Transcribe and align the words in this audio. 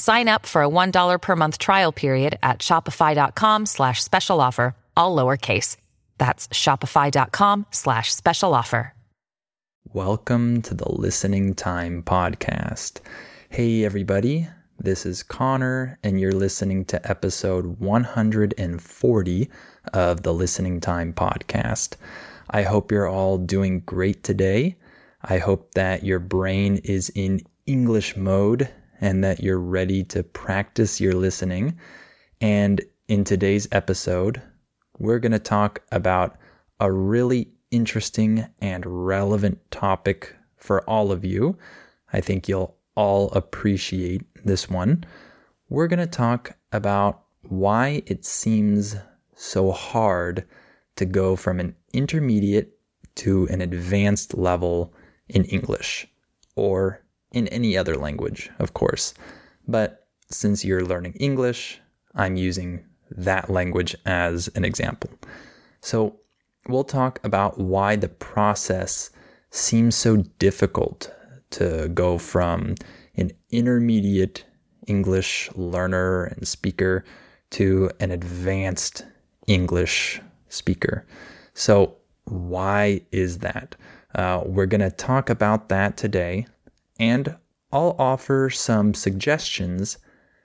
Sign 0.00 0.28
up 0.28 0.46
for 0.46 0.62
a 0.62 0.68
$1 0.68 1.20
per 1.20 1.36
month 1.36 1.58
trial 1.58 1.92
period 1.92 2.38
at 2.42 2.60
shopify.com 2.60 3.66
slash 3.66 4.02
special 4.02 4.40
offer, 4.40 4.74
all 4.96 5.14
lowercase. 5.14 5.76
That's 6.16 6.48
shopify.com 6.48 7.66
slash 7.70 8.10
special 8.10 8.54
offer. 8.54 8.94
Welcome 9.92 10.62
to 10.62 10.72
the 10.72 10.90
Listening 10.90 11.52
Time 11.52 12.02
Podcast. 12.02 13.00
Hey, 13.50 13.84
everybody. 13.84 14.48
This 14.78 15.04
is 15.04 15.22
Connor, 15.22 15.98
and 16.02 16.18
you're 16.18 16.32
listening 16.32 16.86
to 16.86 17.10
episode 17.10 17.78
140 17.78 19.50
of 19.92 20.22
the 20.22 20.32
Listening 20.32 20.80
Time 20.80 21.12
Podcast. 21.12 21.96
I 22.48 22.62
hope 22.62 22.90
you're 22.90 23.06
all 23.06 23.36
doing 23.36 23.80
great 23.80 24.24
today. 24.24 24.76
I 25.20 25.36
hope 25.36 25.74
that 25.74 26.04
your 26.04 26.20
brain 26.20 26.76
is 26.84 27.12
in 27.14 27.42
English 27.66 28.16
mode 28.16 28.70
and 29.00 29.24
that 29.24 29.40
you're 29.40 29.58
ready 29.58 30.04
to 30.04 30.22
practice 30.22 31.00
your 31.00 31.14
listening. 31.14 31.78
And 32.40 32.80
in 33.08 33.24
today's 33.24 33.66
episode, 33.72 34.40
we're 34.98 35.18
going 35.18 35.32
to 35.32 35.38
talk 35.38 35.82
about 35.90 36.36
a 36.78 36.92
really 36.92 37.48
interesting 37.70 38.46
and 38.60 38.84
relevant 38.86 39.58
topic 39.70 40.34
for 40.56 40.82
all 40.88 41.10
of 41.10 41.24
you. 41.24 41.56
I 42.12 42.20
think 42.20 42.48
you'll 42.48 42.76
all 42.94 43.30
appreciate 43.30 44.22
this 44.44 44.68
one. 44.68 45.04
We're 45.68 45.88
going 45.88 46.00
to 46.00 46.06
talk 46.06 46.56
about 46.72 47.22
why 47.42 48.02
it 48.06 48.24
seems 48.24 48.96
so 49.34 49.72
hard 49.72 50.44
to 50.96 51.04
go 51.06 51.36
from 51.36 51.60
an 51.60 51.74
intermediate 51.92 52.78
to 53.16 53.48
an 53.48 53.60
advanced 53.62 54.36
level 54.36 54.92
in 55.28 55.44
English 55.44 56.06
or 56.56 57.02
in 57.32 57.48
any 57.48 57.76
other 57.76 57.96
language, 57.96 58.50
of 58.58 58.74
course. 58.74 59.14
But 59.68 60.06
since 60.30 60.64
you're 60.64 60.84
learning 60.84 61.14
English, 61.14 61.80
I'm 62.14 62.36
using 62.36 62.84
that 63.10 63.50
language 63.50 63.94
as 64.06 64.48
an 64.48 64.64
example. 64.64 65.10
So 65.80 66.16
we'll 66.68 66.84
talk 66.84 67.20
about 67.24 67.58
why 67.58 67.96
the 67.96 68.08
process 68.08 69.10
seems 69.50 69.96
so 69.96 70.18
difficult 70.38 71.12
to 71.50 71.88
go 71.88 72.18
from 72.18 72.74
an 73.16 73.32
intermediate 73.50 74.44
English 74.86 75.50
learner 75.54 76.24
and 76.24 76.46
speaker 76.46 77.04
to 77.50 77.90
an 78.00 78.10
advanced 78.10 79.04
English 79.46 80.20
speaker. 80.48 81.06
So, 81.54 81.96
why 82.24 83.00
is 83.10 83.38
that? 83.38 83.74
Uh, 84.14 84.42
we're 84.46 84.66
going 84.66 84.80
to 84.80 84.90
talk 84.90 85.30
about 85.30 85.68
that 85.68 85.96
today 85.96 86.46
and 87.00 87.34
I'll 87.72 87.96
offer 87.98 88.50
some 88.50 88.94
suggestions 88.94 89.98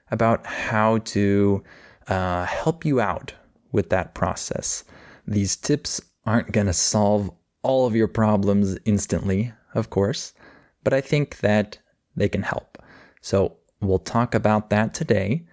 about 0.10 0.46
how 0.46 1.00
to 1.00 1.64
uh, 2.08 2.46
help 2.46 2.86
you 2.86 3.00
out 3.00 3.34
with 3.72 3.90
that 3.90 4.16
process. 4.16 4.84
These 5.28 5.58
tips 5.58 6.02
aren't 6.26 6.52
going 6.52 6.68
to 6.68 6.74
solve 6.74 7.30
all 7.62 7.86
of 7.86 7.96
your 7.96 8.08
problems 8.08 8.78
instantly, 8.86 9.52
of 9.74 9.90
course, 9.90 10.34
but 10.84 10.94
I 10.94 11.02
think 11.02 11.40
that 11.40 11.78
they 12.16 12.30
can 12.30 12.44
help. 12.44 12.78
So 13.22 13.58
we'll 13.82 14.00
talk 14.00 14.34
about 14.34 14.70
that 14.70 14.94
today. 14.94 15.46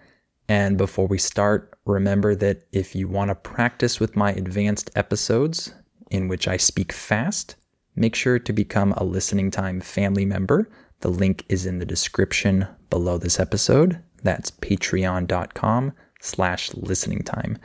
And 0.48 0.76
before 0.76 1.06
we 1.06 1.18
start, 1.18 1.78
remember 1.86 2.34
that 2.36 2.66
if 2.70 2.94
you 2.94 3.08
want 3.08 3.30
to 3.30 3.34
practice 3.34 3.98
with 3.98 4.14
my 4.14 4.32
advanced 4.32 4.90
episodes 4.94 5.74
in 6.10 6.28
which 6.28 6.46
I 6.46 6.58
speak 6.58 6.92
fast, 6.92 7.56
make 7.96 8.14
sure 8.14 8.38
to 8.38 8.52
become 8.52 8.92
a 8.92 9.04
listening 9.04 9.50
time 9.50 9.80
family 9.80 10.26
member 10.26 10.68
the 11.02 11.10
link 11.10 11.44
is 11.48 11.66
in 11.66 11.78
the 11.78 11.84
description 11.84 12.66
below 12.88 13.18
this 13.18 13.38
episode. 13.38 14.00
That's 14.22 14.50
patreon.com 14.50 15.92
slash 16.20 16.72
listening 16.74 17.22
time. 17.22 17.58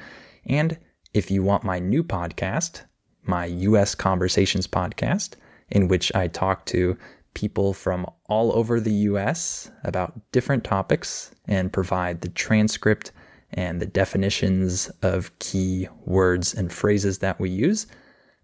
And 0.45 0.77
if 1.13 1.31
you 1.31 1.43
want 1.43 1.63
my 1.63 1.79
new 1.79 2.03
podcast, 2.03 2.83
my 3.23 3.45
US 3.45 3.95
Conversations 3.95 4.67
podcast, 4.67 5.35
in 5.69 5.87
which 5.87 6.13
I 6.15 6.27
talk 6.27 6.65
to 6.67 6.97
people 7.35 7.73
from 7.73 8.07
all 8.25 8.51
over 8.57 8.79
the 8.79 8.93
US 9.11 9.69
about 9.83 10.19
different 10.31 10.63
topics 10.63 11.31
and 11.45 11.71
provide 11.71 12.21
the 12.21 12.29
transcript 12.29 13.11
and 13.51 13.79
the 13.79 13.85
definitions 13.85 14.89
of 15.03 15.37
key 15.37 15.87
words 16.05 16.55
and 16.55 16.73
phrases 16.73 17.19
that 17.19 17.39
we 17.39 17.51
use, 17.51 17.85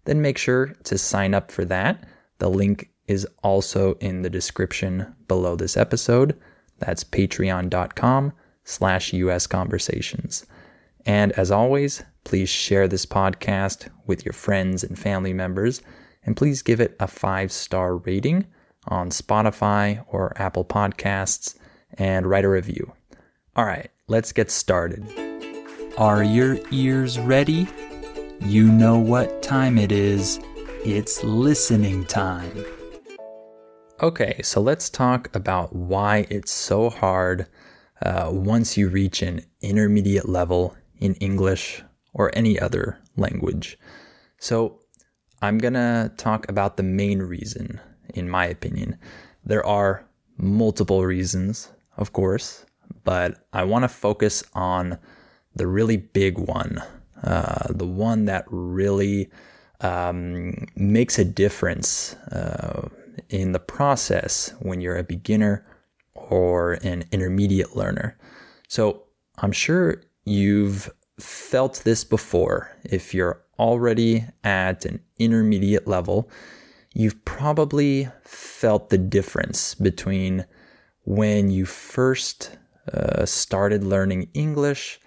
then 0.04 0.22
make 0.22 0.38
sure 0.38 0.66
to 0.84 0.96
sign 0.96 1.34
up 1.34 1.50
for 1.50 1.64
that. 1.64 2.04
The 2.38 2.48
link 2.48 2.90
is 3.06 3.26
also 3.42 3.94
in 3.94 4.22
the 4.22 4.30
description 4.30 5.14
below 5.28 5.56
this 5.56 5.76
episode. 5.76 6.38
That's 6.78 7.04
patreon.com 7.04 8.32
slash 8.64 9.12
US 9.12 9.46
conversations. 9.46 10.46
And 11.06 11.32
as 11.32 11.50
always, 11.50 12.02
please 12.24 12.48
share 12.48 12.88
this 12.88 13.06
podcast 13.06 13.88
with 14.06 14.24
your 14.24 14.32
friends 14.32 14.82
and 14.82 14.98
family 14.98 15.32
members, 15.32 15.82
and 16.24 16.36
please 16.36 16.62
give 16.62 16.80
it 16.80 16.96
a 16.98 17.06
five 17.06 17.52
star 17.52 17.96
rating 17.96 18.46
on 18.88 19.10
Spotify 19.10 20.04
or 20.08 20.32
Apple 20.36 20.64
Podcasts 20.64 21.56
and 21.98 22.26
write 22.26 22.44
a 22.44 22.48
review. 22.48 22.92
All 23.56 23.66
right, 23.66 23.90
let's 24.08 24.32
get 24.32 24.50
started. 24.50 25.06
Are 25.96 26.24
your 26.24 26.58
ears 26.70 27.18
ready? 27.20 27.68
You 28.40 28.70
know 28.70 28.98
what 28.98 29.42
time 29.42 29.78
it 29.78 29.92
is. 29.92 30.40
It's 30.84 31.22
listening 31.22 32.04
time. 32.06 32.64
Okay, 34.04 34.38
so 34.42 34.60
let's 34.60 34.90
talk 34.90 35.34
about 35.34 35.74
why 35.74 36.26
it's 36.28 36.52
so 36.52 36.90
hard 36.90 37.46
uh, 38.02 38.28
once 38.30 38.76
you 38.76 38.90
reach 38.90 39.22
an 39.22 39.40
intermediate 39.62 40.28
level 40.28 40.76
in 40.98 41.14
English 41.24 41.82
or 42.12 42.30
any 42.34 42.60
other 42.60 42.98
language. 43.16 43.78
So, 44.36 44.80
I'm 45.40 45.56
gonna 45.56 46.12
talk 46.18 46.46
about 46.50 46.76
the 46.76 46.82
main 46.82 47.20
reason, 47.20 47.80
in 48.12 48.28
my 48.28 48.44
opinion. 48.44 48.98
There 49.42 49.64
are 49.64 50.04
multiple 50.36 51.02
reasons, 51.06 51.70
of 51.96 52.12
course, 52.12 52.66
but 53.04 53.46
I 53.54 53.64
wanna 53.64 53.88
focus 53.88 54.44
on 54.52 54.98
the 55.56 55.66
really 55.66 55.96
big 55.96 56.36
one, 56.36 56.82
uh, 57.22 57.68
the 57.70 57.86
one 57.86 58.26
that 58.26 58.44
really 58.48 59.30
um, 59.80 60.66
makes 60.76 61.18
a 61.18 61.24
difference. 61.24 62.16
Uh, 62.30 62.90
in 63.28 63.52
the 63.52 63.60
process 63.60 64.52
when 64.60 64.80
you're 64.80 64.96
a 64.96 65.04
beginner 65.04 65.64
or 66.14 66.74
an 66.82 67.04
intermediate 67.12 67.76
learner. 67.76 68.16
So 68.68 69.04
I'm 69.38 69.52
sure 69.52 70.02
you've 70.24 70.90
felt 71.18 71.82
this 71.84 72.04
before. 72.04 72.70
If 72.84 73.14
you're 73.14 73.40
already 73.58 74.24
at 74.42 74.84
an 74.84 75.00
intermediate 75.18 75.86
level, 75.86 76.30
you've 76.92 77.24
probably 77.24 78.08
felt 78.22 78.90
the 78.90 78.98
difference 78.98 79.74
between 79.74 80.44
when 81.04 81.50
you 81.50 81.66
first 81.66 82.56
uh, 82.92 83.24
started 83.26 83.84
learning 83.84 84.28
English, 84.34 85.00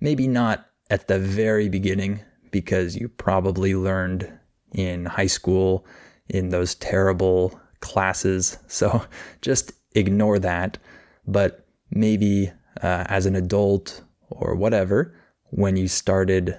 maybe 0.00 0.26
not 0.26 0.66
at 0.90 1.08
the 1.08 1.18
very 1.18 1.68
beginning, 1.68 2.20
because 2.50 2.96
you 2.96 3.08
probably 3.08 3.74
learned 3.74 4.30
in 4.74 5.06
high 5.06 5.26
school 5.26 5.86
in 6.28 6.50
those 6.50 6.74
terrible 6.76 7.60
classes. 7.80 8.58
So 8.68 9.04
just 9.40 9.72
ignore 9.94 10.38
that. 10.38 10.78
But 11.26 11.66
maybe 11.90 12.50
uh, 12.82 13.04
as 13.06 13.26
an 13.26 13.36
adult 13.36 14.02
or 14.30 14.54
whatever, 14.54 15.14
when 15.50 15.76
you 15.76 15.88
started 15.88 16.56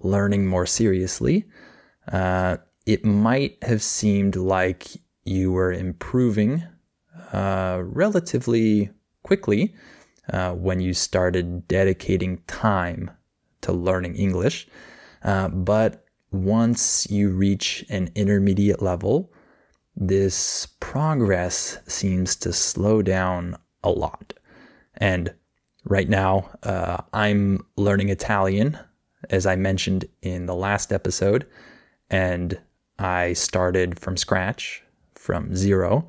learning 0.00 0.46
more 0.46 0.66
seriously, 0.66 1.44
uh, 2.10 2.56
it 2.86 3.04
might 3.04 3.62
have 3.62 3.82
seemed 3.82 4.34
like 4.36 4.88
you 5.24 5.52
were 5.52 5.72
improving 5.72 6.64
uh, 7.32 7.80
relatively 7.84 8.90
quickly 9.22 9.74
uh, 10.32 10.52
when 10.52 10.80
you 10.80 10.92
started 10.92 11.66
dedicating 11.68 12.38
time 12.46 13.10
to 13.60 13.72
learning 13.72 14.16
English. 14.16 14.66
Uh, 15.22 15.48
but 15.48 16.04
once 16.32 17.06
you 17.10 17.30
reach 17.30 17.84
an 17.90 18.10
intermediate 18.14 18.82
level, 18.82 19.32
this 19.94 20.66
progress 20.80 21.78
seems 21.86 22.34
to 22.36 22.52
slow 22.52 23.02
down 23.02 23.56
a 23.84 23.90
lot. 23.90 24.32
And 24.96 25.32
right 25.84 26.08
now, 26.08 26.50
uh, 26.62 26.98
I'm 27.12 27.64
learning 27.76 28.08
Italian, 28.08 28.78
as 29.30 29.46
I 29.46 29.56
mentioned 29.56 30.06
in 30.22 30.46
the 30.46 30.54
last 30.54 30.92
episode, 30.92 31.46
and 32.08 32.58
I 32.98 33.34
started 33.34 33.98
from 33.98 34.16
scratch, 34.16 34.82
from 35.14 35.54
zero, 35.54 36.08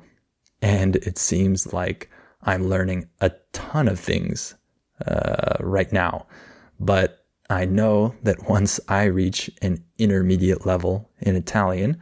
and 0.62 0.96
it 0.96 1.18
seems 1.18 1.72
like 1.72 2.10
I'm 2.42 2.68
learning 2.68 3.08
a 3.20 3.32
ton 3.52 3.88
of 3.88 4.00
things 4.00 4.54
uh, 5.06 5.56
right 5.60 5.92
now. 5.92 6.26
But 6.80 7.23
I 7.50 7.64
know 7.64 8.14
that 8.22 8.48
once 8.48 8.80
I 8.88 9.04
reach 9.04 9.50
an 9.62 9.84
intermediate 9.98 10.66
level 10.66 11.10
in 11.20 11.36
Italian, 11.36 12.00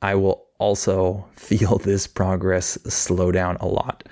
I 0.00 0.14
will 0.14 0.46
also 0.58 1.26
feel 1.36 1.78
this 1.78 2.06
progress 2.06 2.78
slow 2.92 3.32
down 3.32 3.56
a 3.60 3.66
lot. 3.66 4.08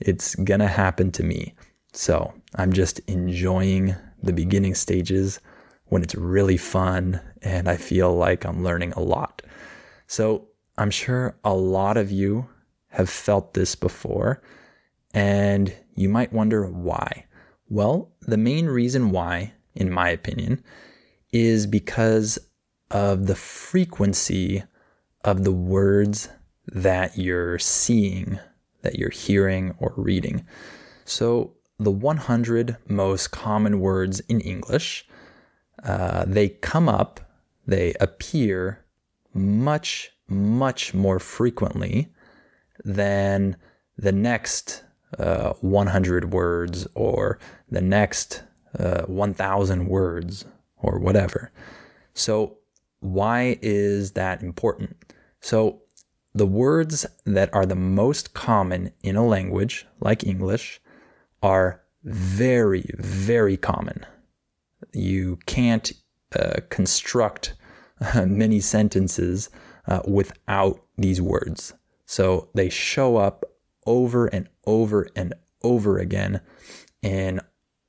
It's 0.00 0.34
gonna 0.34 0.68
happen 0.68 1.10
to 1.12 1.22
me. 1.22 1.54
So 1.92 2.32
I'm 2.56 2.72
just 2.72 2.98
enjoying 3.00 3.94
the 4.22 4.32
beginning 4.32 4.74
stages 4.74 5.40
when 5.86 6.02
it's 6.02 6.14
really 6.14 6.56
fun 6.56 7.20
and 7.42 7.68
I 7.68 7.76
feel 7.76 8.14
like 8.14 8.44
I'm 8.44 8.64
learning 8.64 8.92
a 8.92 9.00
lot. 9.00 9.42
So 10.06 10.48
I'm 10.78 10.90
sure 10.90 11.36
a 11.44 11.54
lot 11.54 11.96
of 11.96 12.10
you 12.10 12.48
have 12.88 13.10
felt 13.10 13.54
this 13.54 13.74
before 13.74 14.42
and 15.12 15.74
you 15.94 16.08
might 16.08 16.32
wonder 16.32 16.66
why. 16.66 17.26
Well, 17.68 18.12
the 18.22 18.38
main 18.38 18.66
reason 18.66 19.10
why, 19.10 19.52
in 19.74 19.90
my 19.90 20.08
opinion, 20.10 20.62
is 21.32 21.66
because 21.66 22.38
of 22.90 23.26
the 23.26 23.34
frequency 23.34 24.62
of 25.24 25.44
the 25.44 25.52
words 25.52 26.28
that 26.66 27.16
you're 27.16 27.58
seeing, 27.58 28.38
that 28.82 28.96
you're 28.96 29.10
hearing 29.10 29.74
or 29.78 29.92
reading. 29.96 30.44
So, 31.04 31.54
the 31.78 31.90
100 31.90 32.76
most 32.88 33.32
common 33.32 33.80
words 33.80 34.20
in 34.20 34.40
English, 34.40 35.06
uh, 35.82 36.24
they 36.26 36.48
come 36.48 36.88
up, 36.88 37.20
they 37.66 37.94
appear 37.94 38.84
much, 39.34 40.10
much 40.28 40.94
more 40.94 41.18
frequently 41.18 42.12
than 42.84 43.56
the 43.96 44.12
next 44.12 44.84
uh, 45.18 45.52
100 45.60 46.32
words 46.32 46.86
or 46.94 47.38
the 47.70 47.80
next 47.80 48.42
uh, 48.78 49.02
1,000 49.02 49.86
words 49.86 50.44
or 50.76 50.98
whatever. 50.98 51.52
So, 52.14 52.58
why 53.00 53.58
is 53.62 54.12
that 54.12 54.42
important? 54.42 54.96
So, 55.40 55.82
the 56.34 56.46
words 56.46 57.04
that 57.26 57.52
are 57.52 57.66
the 57.66 57.76
most 57.76 58.32
common 58.32 58.92
in 59.02 59.16
a 59.16 59.26
language 59.26 59.86
like 60.00 60.24
English 60.24 60.80
are 61.42 61.82
very, 62.04 62.90
very 62.98 63.56
common. 63.56 64.06
You 64.92 65.38
can't 65.46 65.92
uh, 66.34 66.60
construct 66.70 67.54
uh, 68.00 68.26
many 68.26 68.60
sentences 68.60 69.50
uh, 69.86 70.00
without 70.06 70.82
these 70.96 71.20
words. 71.20 71.74
So 72.06 72.48
they 72.54 72.68
show 72.68 73.16
up 73.16 73.44
over 73.86 74.26
and 74.26 74.48
over 74.66 75.08
and 75.16 75.34
over 75.62 75.98
again 75.98 76.40
in 77.02 77.40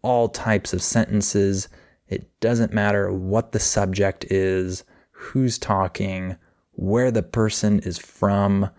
all 0.04 0.30
types 0.30 0.74
of 0.74 0.84
sentences. 0.84 1.68
It 2.08 2.40
doesn't 2.40 2.74
matter 2.74 3.12
what 3.12 3.52
the 3.52 3.60
subject 3.60 4.26
is, 4.26 4.84
who's 5.12 5.58
talking, 5.58 6.36
where 6.74 7.10
the 7.10 7.24
person 7.24 7.80
is 7.80 7.98
from. 7.98 8.70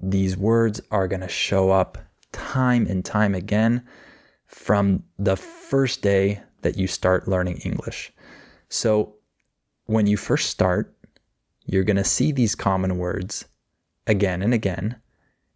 These 0.00 0.36
words 0.36 0.80
are 0.90 1.08
going 1.08 1.22
to 1.22 1.28
show 1.28 1.70
up 1.70 1.98
time 2.30 2.86
and 2.86 3.04
time 3.04 3.34
again 3.34 3.84
from 4.46 5.02
the 5.18 5.36
first 5.36 6.02
day 6.02 6.40
that 6.62 6.76
you 6.76 6.86
start 6.86 7.26
learning 7.26 7.56
English. 7.58 8.12
So, 8.68 9.14
when 9.86 10.06
you 10.06 10.16
first 10.16 10.50
start, 10.50 10.96
you're 11.64 11.84
going 11.84 11.96
to 11.96 12.04
see 12.04 12.32
these 12.32 12.54
common 12.54 12.98
words 12.98 13.46
again 14.06 14.42
and 14.42 14.52
again, 14.52 14.96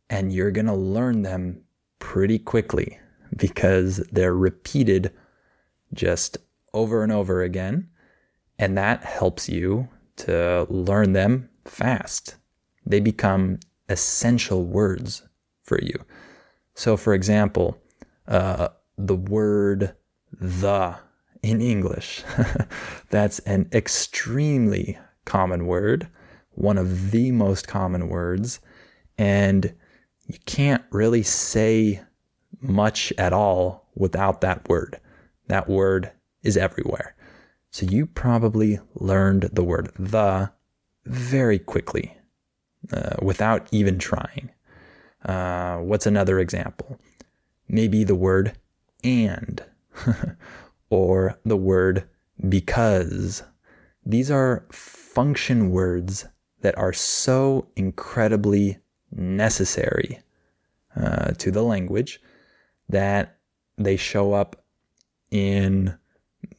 and 0.09 0.33
you're 0.33 0.51
going 0.53 0.67
to 0.67 0.75
learn 0.75 1.23
them 1.23 1.63
pretty 1.99 2.39
quickly 2.39 2.99
because 3.37 3.99
they're 4.13 4.35
repeated 4.35 5.13
just 5.93 6.39
over 6.73 7.03
and 7.03 7.13
over 7.13 7.43
again. 7.43 7.89
And 8.59 8.77
that 8.77 9.05
helps 9.05 9.49
you 9.49 9.89
to 10.17 10.67
learn 10.69 11.13
them 11.13 11.49
fast. 11.65 12.37
They 12.85 13.01
become 13.01 13.61
essential 13.89 14.65
words 14.65 15.23
for 15.63 15.81
you. 15.83 15.95
So, 16.75 16.97
for 16.97 17.15
example, 17.15 17.79
uh, 18.29 18.69
the 18.97 19.17
word 19.17 19.95
the 20.33 20.97
in 21.43 21.61
English, 21.61 22.23
that's 23.11 23.39
an 23.41 23.69
extremely 23.73 24.99
common 25.25 25.67
word, 25.67 26.09
one 26.53 26.77
of 26.79 27.11
the 27.11 27.33
most 27.33 27.67
common 27.67 28.09
words. 28.09 28.61
And 29.17 29.75
you 30.27 30.39
can't 30.47 30.85
really 30.91 31.23
say 31.23 32.03
much 32.61 33.13
at 33.19 33.33
all 33.33 33.89
without 33.95 34.41
that 34.41 34.69
word. 34.69 35.01
That 35.49 35.69
word 35.69 36.13
is 36.43 36.57
everywhere. 36.57 37.15
So 37.71 37.87
you 37.87 38.07
probably 38.07 38.81
learned 38.95 39.51
the 39.53 39.65
word 39.65 39.93
the 39.99 40.51
very 41.07 41.59
quickly 41.59 42.17
uh, 42.93 43.17
without 43.23 43.69
even 43.71 43.99
trying. 43.99 44.51
Uh, 45.25 45.79
what's 45.79 46.07
another 46.07 46.39
example? 46.39 46.99
Maybe 47.69 48.05
the 48.05 48.15
word 48.15 48.57
and 49.05 49.63
or 50.91 51.39
the 51.45 51.57
word 51.57 52.09
because. 52.49 53.43
These 54.05 54.31
are 54.31 54.67
function 54.73 55.71
words 55.71 56.27
that 56.63 56.77
are 56.79 56.93
so 56.93 57.69
incredibly 57.77 58.79
necessary 59.13 60.21
uh, 60.97 61.33
to 61.33 61.51
the 61.51 61.63
language 61.63 62.21
that 62.91 63.39
they 63.79 63.97
show 63.97 64.33
up 64.33 64.65
in 65.31 65.97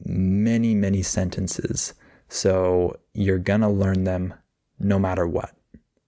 many, 0.04 0.74
many 0.74 1.02
sentences. 1.02 1.94
So 2.28 2.98
you're 3.12 3.38
going 3.38 3.60
to 3.60 3.68
learn 3.68 4.04
them 4.04 4.34
no 4.78 4.98
matter 4.98 5.26
what. 5.26 5.54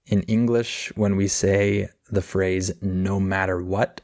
In 0.07 0.23
English, 0.23 0.93
when 0.97 1.17
we 1.17 1.29
say 1.29 1.89
the 2.11 2.23
phrase 2.23 2.73
no 2.83 3.21
matter 3.21 3.63
what, 3.63 4.01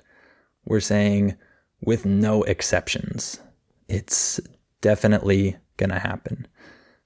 we're 0.64 0.80
saying 0.80 1.36
with 1.82 2.04
no 2.04 2.42
exceptions. 2.44 3.40
It's 3.88 4.40
definitely 4.80 5.56
going 5.76 5.90
to 5.90 5.98
happen. 5.98 6.46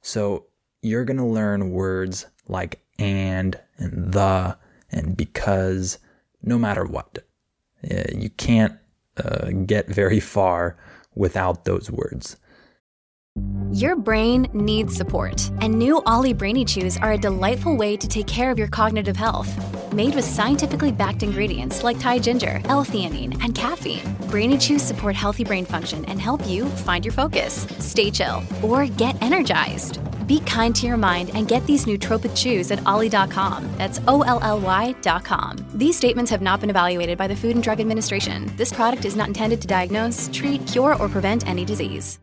So 0.02 0.47
you're 0.83 1.04
going 1.04 1.16
to 1.16 1.25
learn 1.25 1.71
words 1.71 2.26
like 2.47 2.80
and 2.99 3.59
and 3.78 4.12
the 4.12 4.56
and 4.90 5.16
because 5.16 5.99
no 6.42 6.59
matter 6.59 6.85
what. 6.85 7.25
Uh, 7.90 8.04
you 8.14 8.30
can't 8.30 8.78
uh, 9.23 9.50
get 9.66 9.88
very 9.88 10.21
far 10.21 10.76
without 11.14 11.64
those 11.64 11.90
words. 11.90 12.37
Your 13.73 13.97
brain 13.97 14.47
needs 14.52 14.94
support, 14.94 15.50
and 15.61 15.75
new 15.75 16.00
OLLY 16.06 16.33
Brainy 16.33 16.64
Chews 16.64 16.97
are 16.99 17.12
a 17.12 17.18
delightful 17.18 17.76
way 17.76 17.97
to 17.97 18.06
take 18.06 18.28
care 18.28 18.52
of 18.52 18.59
your 18.59 18.68
cognitive 18.68 19.16
health. 19.16 19.50
Made 19.92 20.14
with 20.14 20.25
scientifically 20.25 20.92
backed 20.92 21.25
ingredients 21.25 21.83
like 21.83 21.99
Thai 21.99 22.21
ginger, 22.21 22.61
L-theanine, 22.66 23.42
and 23.42 23.52
caffeine, 23.52 24.14
Brainy 24.30 24.59
Chews 24.59 24.83
support 24.83 25.16
healthy 25.16 25.42
brain 25.42 25.64
function 25.64 26.04
and 26.04 26.21
help 26.21 26.47
you 26.47 26.66
find 26.66 27.04
your 27.04 27.11
focus, 27.12 27.66
stay 27.80 28.12
chill, 28.12 28.44
or 28.62 28.87
get 28.87 29.21
energized. 29.21 29.99
Be 30.26 30.40
kind 30.40 30.75
to 30.76 30.87
your 30.87 30.97
mind 30.97 31.31
and 31.35 31.47
get 31.49 31.64
these 31.66 31.85
nootropic 31.87 32.37
chews 32.37 32.71
at 32.71 32.85
olly.com. 32.87 33.69
That's 33.76 34.00
O 34.09 34.23
L 34.23 34.40
L 34.43 34.61
Y.com. 34.61 35.57
These 35.75 35.97
statements 35.97 36.31
have 36.31 36.43
not 36.43 36.61
been 36.61 36.71
evaluated 36.71 37.16
by 37.16 37.26
the 37.26 37.37
Food 37.37 37.54
and 37.54 37.62
Drug 37.62 37.81
Administration. 37.81 38.50
This 38.57 38.73
product 38.73 39.04
is 39.04 39.16
not 39.16 39.28
intended 39.28 39.61
to 39.62 39.69
diagnose, 39.69 40.31
treat, 40.33 40.66
cure, 40.66 40.97
or 40.97 41.09
prevent 41.09 41.47
any 41.47 41.64
disease. 41.64 42.19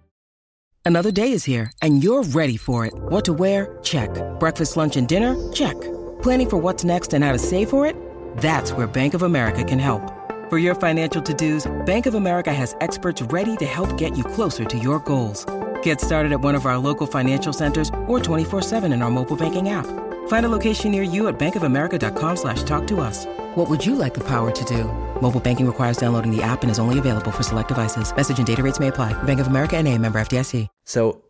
Another 0.84 1.12
day 1.12 1.32
is 1.32 1.44
here, 1.44 1.72
and 1.84 2.04
you're 2.04 2.24
ready 2.24 2.58
for 2.58 2.88
it. 2.88 2.94
What 2.94 3.24
to 3.26 3.34
wear? 3.34 3.78
Check. 3.84 4.10
Breakfast, 4.40 4.78
lunch, 4.78 4.98
and 4.98 5.08
dinner? 5.08 5.36
Check. 5.54 5.80
Planning 6.24 6.50
for 6.50 6.58
what's 6.58 6.84
next 6.84 7.14
and 7.14 7.24
how 7.24 7.32
to 7.32 7.40
save 7.40 7.70
for 7.70 7.86
it? 7.86 7.96
That's 8.38 8.72
where 8.74 8.88
Bank 8.88 9.14
of 9.14 9.22
America 9.22 9.64
can 9.64 9.78
help. 9.78 10.02
For 10.50 10.58
your 10.58 10.76
financial 10.76 11.22
to 11.22 11.34
dos, 11.34 11.72
Bank 11.86 12.08
of 12.08 12.16
America 12.16 12.52
has 12.52 12.76
experts 12.82 13.22
ready 13.22 13.56
to 13.58 13.66
help 13.66 13.96
get 13.98 14.18
you 14.18 14.24
closer 14.24 14.66
to 14.66 14.78
your 14.78 15.00
goals. 15.00 15.46
Get 15.84 16.02
started 16.02 16.32
at 16.32 16.42
one 16.42 16.56
of 16.56 16.66
our 16.66 16.78
local 16.78 17.06
financial 17.08 17.54
centers 17.54 17.90
or 18.08 18.20
24-7 18.20 18.92
in 18.92 19.02
our 19.02 19.12
mobile 19.12 19.38
banking 19.38 19.70
app. 19.70 19.86
Find 20.28 20.46
a 20.46 20.50
location 20.50 20.92
near 20.92 21.04
you 21.04 21.28
at 21.28 21.38
bankofamerica.com 21.38 22.38
slash 22.38 22.64
talk 22.64 22.88
to 22.88 23.00
us. 23.00 23.26
What 23.56 23.70
would 23.70 23.86
you 23.86 23.96
like 23.96 24.14
the 24.14 24.26
power 24.26 24.52
to 24.52 24.66
do? 24.66 24.86
Mobile 25.22 25.40
banking 25.40 25.68
requires 25.68 25.98
downloading 25.98 26.36
the 26.36 26.42
app 26.42 26.64
and 26.64 26.72
is 26.72 26.80
only 26.80 27.00
available 27.00 27.32
for 27.32 27.44
select 27.44 27.68
devices. 27.68 28.16
Message 28.16 28.38
and 28.38 28.48
data 28.48 28.64
rates 28.64 28.80
may 28.80 28.88
apply. 28.88 29.14
Bank 29.24 29.40
of 29.40 29.48
America 29.48 29.78
and 29.78 29.88
a 29.88 29.98
member 29.98 30.20
FDIC. 30.20 30.68
So 30.84 31.24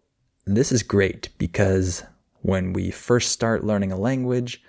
this 0.46 0.72
is 0.72 0.84
great 0.84 1.30
because 1.38 2.04
when 2.42 2.74
we 2.74 2.92
first 2.92 3.32
start 3.32 3.64
learning 3.64 3.92
a 3.92 3.98
language, 3.98 4.62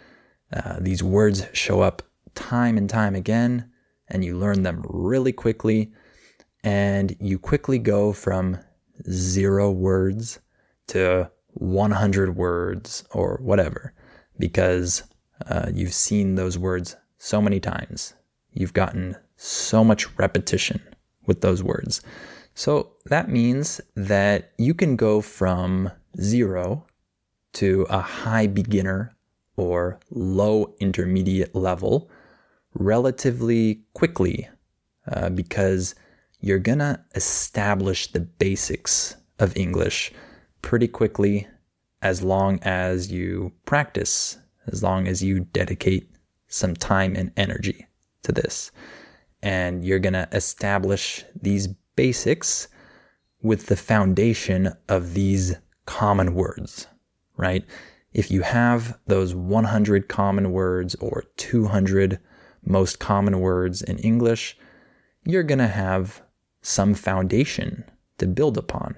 uh, 0.53 0.77
these 0.81 1.03
words 1.03 1.47
show 1.53 1.81
up 1.81 2.03
time 2.35 2.77
and 2.77 2.89
time 2.89 3.15
again, 3.15 3.71
and 4.09 4.25
you 4.25 4.37
learn 4.37 4.63
them 4.63 4.85
really 4.89 5.33
quickly, 5.33 5.93
and 6.63 7.17
you 7.21 7.39
quickly 7.39 7.79
go 7.79 8.13
from 8.13 8.59
zero 9.11 9.71
words 9.71 10.41
to 10.89 11.31
100 11.55 12.37
words 12.37 13.05
or 13.13 13.39
whatever 13.43 13.95
because 14.39 15.03
uh, 15.49 15.71
you've 15.73 15.95
seen 15.95 16.35
those 16.35 16.59
words 16.59 16.97
so 17.19 17.41
many 17.41 17.61
times. 17.61 18.15
You've 18.53 18.73
gotten 18.73 19.17
so 19.37 19.85
much 19.85 20.17
repetition 20.19 20.81
with 21.27 21.41
those 21.41 21.63
words. 21.63 22.01
So 22.55 22.93
that 23.07 23.29
means 23.29 23.81
that 23.97 24.53
you 24.59 24.75
can 24.75 24.97
go 24.97 25.21
from 25.21 25.91
zero 26.21 26.87
to 27.55 27.87
a 27.89 28.01
high 28.01 28.47
beginner 28.47 29.15
or 29.57 29.99
low 30.11 30.75
intermediate 30.81 31.55
level 31.55 32.11
relatively 32.75 33.83
quickly 33.95 34.49
uh, 35.11 35.29
because 35.31 35.95
you're 36.43 36.59
gonna 36.59 37.03
establish 37.15 38.13
the 38.13 38.21
basics 38.21 39.17
of 39.39 39.57
English 39.57 40.13
pretty 40.61 40.89
quickly 40.89 41.47
as 42.03 42.23
long 42.23 42.59
as 42.63 43.11
you 43.11 43.53
practice, 43.65 44.37
as 44.67 44.83
long 44.83 45.07
as 45.07 45.23
you 45.23 45.41
dedicate 45.41 46.11
some 46.49 46.75
time 46.75 47.17
and 47.17 47.33
energy 47.37 47.87
to 48.25 48.33
this. 48.33 48.71
And 49.43 49.85
you're 49.85 49.99
gonna 49.99 50.29
establish 50.33 51.25
these 51.41 51.69
basics 51.97 52.69
with 53.41 53.67
the 53.67 53.77
foundation 53.77 54.73
of 54.89 55.15
these 55.15 55.55
common 55.87 56.35
words, 56.35 56.87
right? 57.37 57.65
If 58.13 58.31
you 58.31 58.43
have 58.43 58.99
those 59.07 59.35
100 59.35 60.09
common 60.09 60.53
words 60.53 60.95
or 60.97 61.25
200 61.37 62.19
most 62.65 62.99
common 62.99 63.41
words 63.41 63.81
in 63.83 63.99
English, 63.99 64.57
you're 65.25 65.43
going 65.43 65.59
to 65.59 65.69
have 65.69 66.23
some 66.63 66.95
foundation 66.95 67.85
to 68.19 68.27
build 68.27 68.57
upon. 68.57 68.97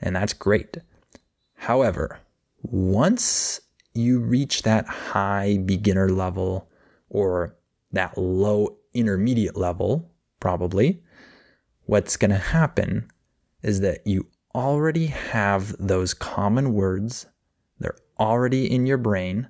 And 0.00 0.16
that's 0.16 0.32
great. 0.32 0.76
However, 1.54 2.20
once 2.62 3.60
you 3.94 4.20
reach 4.20 4.62
that 4.62 4.86
high 4.86 5.58
beginner 5.64 6.10
level 6.10 6.68
or 7.08 7.56
that 7.92 8.16
low 8.16 8.76
intermediate 8.94 9.56
level, 9.56 10.10
probably, 10.38 11.02
what's 11.86 12.16
going 12.16 12.30
to 12.30 12.36
happen 12.36 13.10
is 13.62 13.80
that 13.80 14.06
you 14.06 14.26
already 14.54 15.06
have 15.06 15.74
those 15.78 16.14
common 16.14 16.72
words. 16.72 17.26
They're 17.78 17.96
already 18.18 18.70
in 18.72 18.86
your 18.86 18.98
brain. 18.98 19.48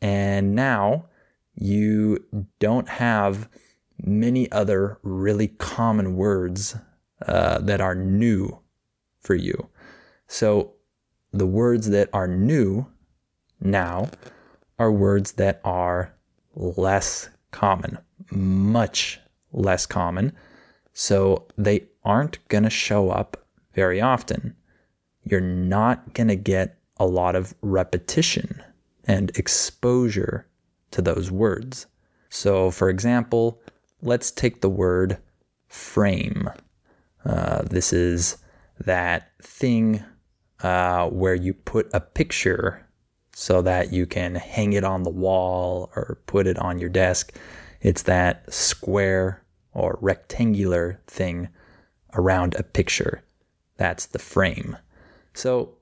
And 0.00 0.54
now 0.54 1.06
you 1.54 2.24
don't 2.58 2.88
have 2.88 3.48
many 4.02 4.50
other 4.52 4.98
really 5.02 5.48
common 5.48 6.16
words 6.16 6.76
uh, 7.26 7.58
that 7.58 7.80
are 7.80 7.94
new 7.94 8.58
for 9.20 9.34
you. 9.34 9.68
So 10.26 10.72
the 11.32 11.46
words 11.46 11.90
that 11.90 12.08
are 12.12 12.28
new 12.28 12.86
now 13.60 14.10
are 14.78 14.90
words 14.90 15.32
that 15.32 15.60
are 15.64 16.14
less 16.54 17.28
common, 17.52 17.98
much 18.30 19.20
less 19.52 19.86
common. 19.86 20.32
So 20.92 21.46
they 21.56 21.84
aren't 22.04 22.46
going 22.48 22.64
to 22.64 22.70
show 22.70 23.10
up 23.10 23.46
very 23.74 24.00
often. 24.00 24.56
You're 25.24 25.40
not 25.40 26.14
going 26.14 26.28
to 26.28 26.36
get 26.36 26.78
a 26.96 27.06
lot 27.06 27.36
of 27.36 27.54
repetition 27.62 28.62
and 29.04 29.30
exposure 29.36 30.46
to 30.90 31.02
those 31.02 31.30
words. 31.30 31.86
So, 32.28 32.70
for 32.70 32.88
example, 32.88 33.61
let's 34.02 34.30
take 34.30 34.60
the 34.60 34.68
word 34.68 35.18
frame. 35.68 36.50
Uh, 37.24 37.62
this 37.62 37.92
is 37.92 38.36
that 38.80 39.30
thing 39.40 40.02
uh, 40.62 41.08
where 41.08 41.34
you 41.34 41.54
put 41.54 41.88
a 41.92 42.00
picture 42.00 42.86
so 43.34 43.62
that 43.62 43.92
you 43.92 44.04
can 44.04 44.34
hang 44.34 44.72
it 44.72 44.84
on 44.84 45.04
the 45.04 45.10
wall 45.10 45.90
or 45.96 46.18
put 46.26 46.46
it 46.46 46.58
on 46.58 46.78
your 46.78 46.90
desk. 46.90 47.32
It's 47.80 48.02
that 48.02 48.52
square 48.52 49.42
or 49.72 49.98
rectangular 50.02 51.00
thing 51.06 51.48
around 52.14 52.54
a 52.54 52.62
picture. 52.62 53.22
That's 53.76 54.06
the 54.06 54.18
frame. 54.18 54.76
So 55.34 55.76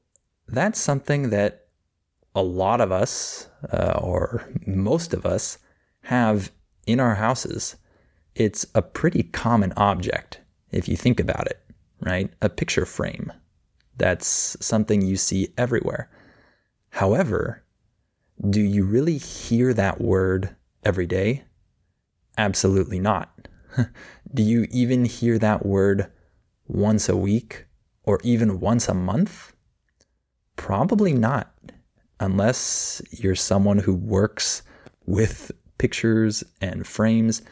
that's 0.47 0.79
something 0.79 1.31
that 1.31 1.67
a 2.35 2.43
lot 2.43 2.81
of 2.81 2.93
us, 2.93 3.49
uh, 3.73 3.99
or 4.01 4.49
most 4.67 5.13
of 5.13 5.27
us, 5.27 5.59
have 6.03 6.53
in 6.87 7.01
our 7.01 7.17
houses. 7.17 7.77
It's 8.35 8.67
a 8.75 8.83
pretty 8.83 9.25
common 9.25 9.73
object 9.77 10.41
if 10.71 10.89
you 10.89 10.97
think 10.97 11.21
about 11.21 11.47
it, 11.47 11.61
right? 12.01 12.33
A 12.41 12.49
picture 12.49 12.87
frame. 12.87 13.33
That's 13.97 14.57
something 14.61 15.03
you 15.03 15.17
see 15.17 15.53
everywhere. 15.59 16.09
However, 16.91 17.63
do 18.49 18.61
you 18.61 18.85
really 18.85 19.19
hear 19.19 19.75
that 19.75 20.01
word 20.01 20.57
every 20.85 21.07
day? 21.07 21.45
Absolutely 22.39 22.99
not. 22.99 23.49
do 24.35 24.43
you 24.43 24.67
even 24.71 25.05
hear 25.05 25.39
that 25.39 25.67
word 25.67 26.11
once 26.67 27.09
a 27.09 27.17
week 27.17 27.67
or 28.05 28.19
even 28.23 28.61
once 28.61 28.89
a 28.89 28.95
month? 28.95 29.53
Probably 30.57 31.13
not, 31.13 31.53
unless 32.19 33.03
you're 33.11 33.35
someone 33.35 33.79
who 33.79 33.95
works 33.95 34.63
with 35.07 35.51
pictures 35.79 36.45
and 36.61 36.87
frames. 36.87 37.43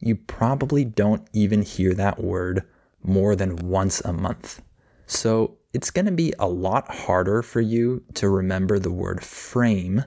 You 0.00 0.16
probably 0.16 0.84
don't 0.84 1.28
even 1.32 1.62
hear 1.62 1.94
that 1.94 2.22
word 2.22 2.64
more 3.02 3.36
than 3.36 3.56
once 3.56 4.00
a 4.00 4.12
month. 4.12 4.62
So 5.06 5.58
it's 5.72 5.90
going 5.90 6.06
to 6.06 6.12
be 6.12 6.32
a 6.38 6.48
lot 6.48 6.90
harder 6.90 7.42
for 7.42 7.60
you 7.60 8.02
to 8.14 8.28
remember 8.28 8.78
the 8.78 8.90
word 8.90 9.22
frame 9.22 10.04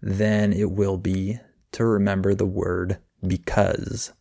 than 0.00 0.52
it 0.52 0.70
will 0.70 0.98
be 0.98 1.38
to 1.72 1.84
remember 1.84 2.34
the 2.34 2.46
word 2.46 2.98
because. 3.26 4.12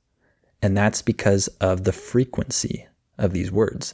And 0.62 0.76
that's 0.76 1.02
because 1.02 1.48
of 1.60 1.84
the 1.84 1.92
frequency 1.92 2.88
of 3.18 3.34
these 3.34 3.52
words. 3.52 3.94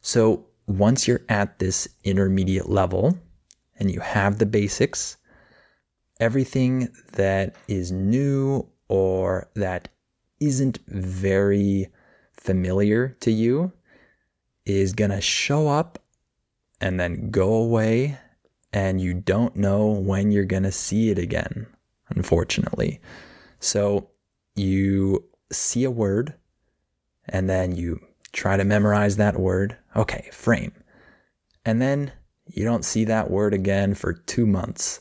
So 0.00 0.46
once 0.66 1.06
you're 1.06 1.24
at 1.28 1.58
this 1.58 1.88
intermediate 2.04 2.68
level 2.68 3.18
and 3.78 3.90
you 3.90 4.00
have 4.00 4.38
the 4.38 4.46
basics, 4.46 5.16
everything 6.20 6.88
that 7.12 7.54
is 7.68 7.92
new 7.92 8.68
or 8.88 9.48
that 9.54 9.88
isn't 10.42 10.78
very 10.88 11.88
familiar 12.32 13.16
to 13.20 13.30
you 13.30 13.72
is 14.66 14.92
going 14.92 15.10
to 15.10 15.20
show 15.20 15.68
up 15.68 15.98
and 16.80 16.98
then 16.98 17.30
go 17.30 17.54
away, 17.54 18.18
and 18.72 19.00
you 19.00 19.14
don't 19.14 19.54
know 19.54 19.86
when 19.86 20.32
you're 20.32 20.44
going 20.44 20.64
to 20.64 20.72
see 20.72 21.10
it 21.10 21.18
again, 21.18 21.66
unfortunately. 22.08 23.00
So 23.60 24.10
you 24.56 25.24
see 25.52 25.84
a 25.84 25.90
word, 25.90 26.34
and 27.28 27.48
then 27.48 27.76
you 27.76 28.00
try 28.32 28.56
to 28.56 28.64
memorize 28.64 29.16
that 29.16 29.38
word. 29.38 29.76
Okay, 29.94 30.28
frame. 30.32 30.72
And 31.64 31.80
then 31.80 32.10
you 32.46 32.64
don't 32.64 32.84
see 32.84 33.04
that 33.04 33.30
word 33.30 33.54
again 33.54 33.94
for 33.94 34.12
two 34.12 34.46
months. 34.46 35.00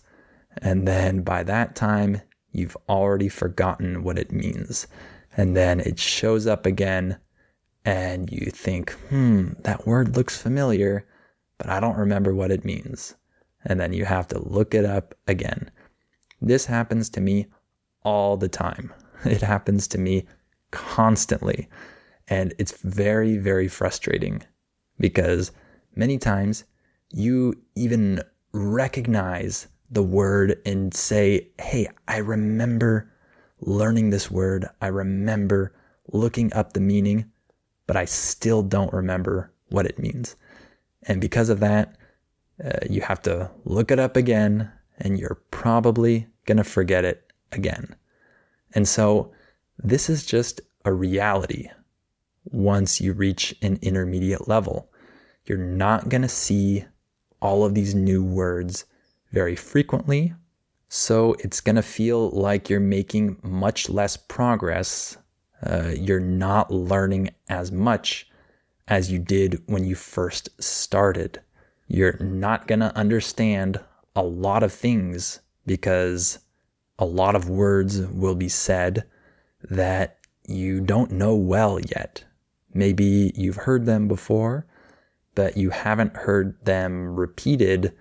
And 0.61 0.87
then 0.87 1.23
by 1.23 1.41
that 1.43 1.75
time, 1.75 2.21
you've 2.51 2.77
already 2.87 3.29
forgotten 3.29 4.03
what 4.03 4.19
it 4.19 4.31
means. 4.31 4.85
And 5.37 5.55
then 5.55 5.79
it 5.79 5.99
shows 5.99 6.47
up 6.47 6.65
again 6.65 7.17
and 7.85 8.31
you 8.31 8.51
think, 8.51 8.91
hmm, 9.09 9.53
that 9.63 9.87
word 9.87 10.15
looks 10.15 10.37
familiar, 10.41 11.05
but 11.57 11.69
I 11.69 11.79
don't 11.79 11.97
remember 11.97 12.33
what 12.33 12.51
it 12.51 12.65
means. 12.65 13.15
and 13.63 13.79
then 13.79 13.93
you 13.93 14.05
have 14.05 14.27
to 14.27 14.39
look 14.39 14.73
it 14.73 14.85
up 14.85 15.13
again. 15.27 15.69
This 16.41 16.65
happens 16.65 17.09
to 17.11 17.21
me 17.21 17.47
all 18.03 18.37
the 18.37 18.49
time. 18.49 18.93
It 19.25 19.41
happens 19.41 19.87
to 19.89 19.99
me 19.99 20.25
constantly. 20.71 21.69
And 22.27 22.53
it's 22.57 22.71
very, 22.81 23.37
very 23.37 23.67
frustrating 23.67 24.41
because 24.99 25.51
many 25.95 26.17
times 26.17 26.63
you 27.11 27.53
even 27.75 28.23
recognize 28.53 29.67
the 29.91 30.01
word 30.03 30.59
and 30.65 30.93
say, 30.93 31.49
Hey, 31.59 31.87
I 32.07 32.17
remember 32.17 33.10
learning 33.61 34.09
this 34.09 34.29
word. 34.29 34.67
I 34.81 34.87
remember 34.87 35.73
looking 36.11 36.51
up 36.53 36.73
the 36.73 36.81
meaning, 36.81 37.31
but 37.87 37.95
I 37.95 38.05
still 38.05 38.61
don't 38.61 38.93
remember 38.93 39.51
what 39.69 39.85
it 39.85 39.99
means. 39.99 40.35
And 41.03 41.21
because 41.21 41.49
of 41.49 41.59
that, 41.61 41.95
uh, 42.63 42.79
you 42.89 43.01
have 43.01 43.21
to 43.23 43.49
look 43.65 43.91
it 43.91 43.99
up 43.99 44.15
again 44.15 44.71
and 44.99 45.17
you're 45.17 45.41
probably 45.51 46.27
going 46.45 46.57
to 46.57 46.63
forget 46.63 47.05
it 47.05 47.31
again. 47.51 47.95
And 48.73 48.87
so 48.87 49.31
this 49.77 50.09
is 50.09 50.25
just 50.25 50.61
a 50.85 50.93
reality 50.93 51.69
once 52.45 53.01
you 53.01 53.13
reach 53.13 53.55
an 53.61 53.79
intermediate 53.81 54.47
level. 54.47 54.89
You're 55.45 55.57
not 55.57 56.09
going 56.09 56.21
to 56.21 56.29
see 56.29 56.85
all 57.41 57.65
of 57.65 57.73
these 57.73 57.95
new 57.95 58.23
words 58.23 58.85
very 59.31 59.55
frequently. 59.55 60.33
So 60.93 61.37
it's 61.39 61.61
going 61.61 61.77
to 61.77 61.81
feel 61.81 62.31
like 62.31 62.69
you're 62.69 62.81
making 62.81 63.37
much 63.43 63.87
less 63.87 64.17
progress. 64.17 65.15
Uh, 65.65 65.93
you're 65.95 66.19
not 66.19 66.69
learning 66.69 67.29
as 67.47 67.71
much 67.71 68.29
as 68.89 69.09
you 69.09 69.17
did 69.17 69.63
when 69.67 69.85
you 69.85 69.95
first 69.95 70.49
started. 70.61 71.39
You're 71.87 72.17
not 72.19 72.67
going 72.67 72.81
to 72.81 72.93
understand 72.93 73.79
a 74.17 74.23
lot 74.23 74.63
of 74.63 74.73
things 74.73 75.39
because 75.65 76.39
a 76.99 77.05
lot 77.05 77.35
of 77.35 77.47
words 77.47 78.01
will 78.01 78.35
be 78.35 78.49
said 78.49 79.05
that 79.69 80.17
you 80.45 80.81
don't 80.81 81.11
know 81.11 81.37
well 81.37 81.79
yet. 81.79 82.25
Maybe 82.73 83.31
you've 83.33 83.55
heard 83.55 83.85
them 83.85 84.09
before, 84.09 84.65
but 85.35 85.55
you 85.55 85.69
haven't 85.69 86.17
heard 86.17 86.57
them 86.65 87.15
repeated 87.15 87.93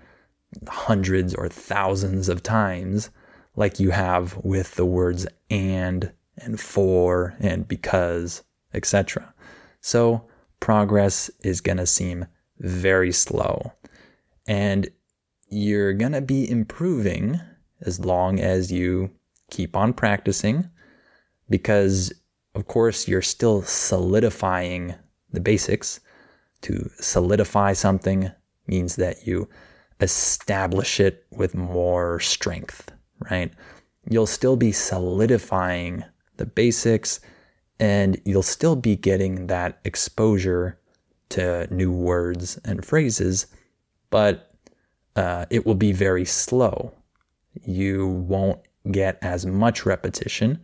hundreds 0.68 1.34
or 1.34 1.48
thousands 1.48 2.28
of 2.28 2.42
times 2.42 3.10
like 3.56 3.80
you 3.80 3.90
have 3.90 4.36
with 4.44 4.74
the 4.74 4.86
words 4.86 5.26
and 5.50 6.12
and 6.38 6.58
for 6.58 7.36
and 7.40 7.68
because, 7.68 8.42
etc. 8.72 9.34
So 9.80 10.24
progress 10.60 11.30
is 11.42 11.60
going 11.60 11.78
to 11.78 11.86
seem 11.86 12.26
very 12.58 13.12
slow. 13.12 13.72
And 14.46 14.88
you're 15.48 15.92
going 15.92 16.12
to 16.12 16.20
be 16.20 16.48
improving 16.48 17.40
as 17.82 18.00
long 18.00 18.40
as 18.40 18.70
you 18.70 19.10
keep 19.50 19.76
on 19.76 19.92
practicing 19.92 20.68
because 21.48 22.12
of 22.54 22.66
course 22.66 23.08
you're 23.08 23.22
still 23.22 23.62
solidifying 23.62 24.94
the 25.32 25.40
basics 25.40 26.00
to 26.62 26.90
solidify 27.00 27.72
something 27.72 28.30
means 28.66 28.96
that 28.96 29.26
you 29.26 29.48
establish 30.00 31.00
it 31.00 31.26
with 31.30 31.54
more 31.54 32.20
strength 32.20 32.92
right 33.30 33.52
you'll 34.08 34.26
still 34.26 34.56
be 34.56 34.72
solidifying 34.72 36.04
the 36.36 36.46
basics 36.46 37.20
and 37.78 38.20
you'll 38.24 38.42
still 38.42 38.76
be 38.76 38.96
getting 38.96 39.46
that 39.46 39.78
exposure 39.84 40.78
to 41.28 41.72
new 41.72 41.92
words 41.92 42.58
and 42.64 42.84
phrases 42.84 43.46
but 44.10 44.54
uh, 45.16 45.44
it 45.50 45.66
will 45.66 45.74
be 45.74 45.92
very 45.92 46.24
slow 46.24 46.92
you 47.64 48.06
won't 48.06 48.60
get 48.90 49.18
as 49.22 49.46
much 49.46 49.86
repetition. 49.86 50.58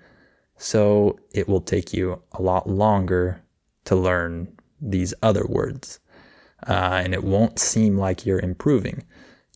So 0.57 1.19
it 1.33 1.49
will 1.49 1.61
take 1.61 1.93
you 1.93 2.23
a 2.33 2.43
lot 2.43 2.69
longer 2.69 3.43
to 3.85 3.97
learn 3.97 4.49
these 4.81 5.13
other 5.23 5.47
words. 5.47 6.01
Uh, 6.67 7.03
and 7.05 7.15
it 7.15 7.25
won't 7.25 7.59
seem 7.59 7.99
like 7.99 8.25
you're 8.25 8.41
improving. 8.41 9.03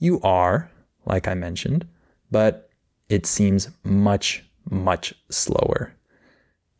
You 0.00 0.20
are, 0.22 0.68
like 1.06 1.28
I 1.28 1.34
mentioned, 1.34 1.86
but 2.30 2.70
it 3.08 3.26
seems 3.26 3.70
much, 3.84 4.44
much 4.68 5.14
slower. 5.30 5.94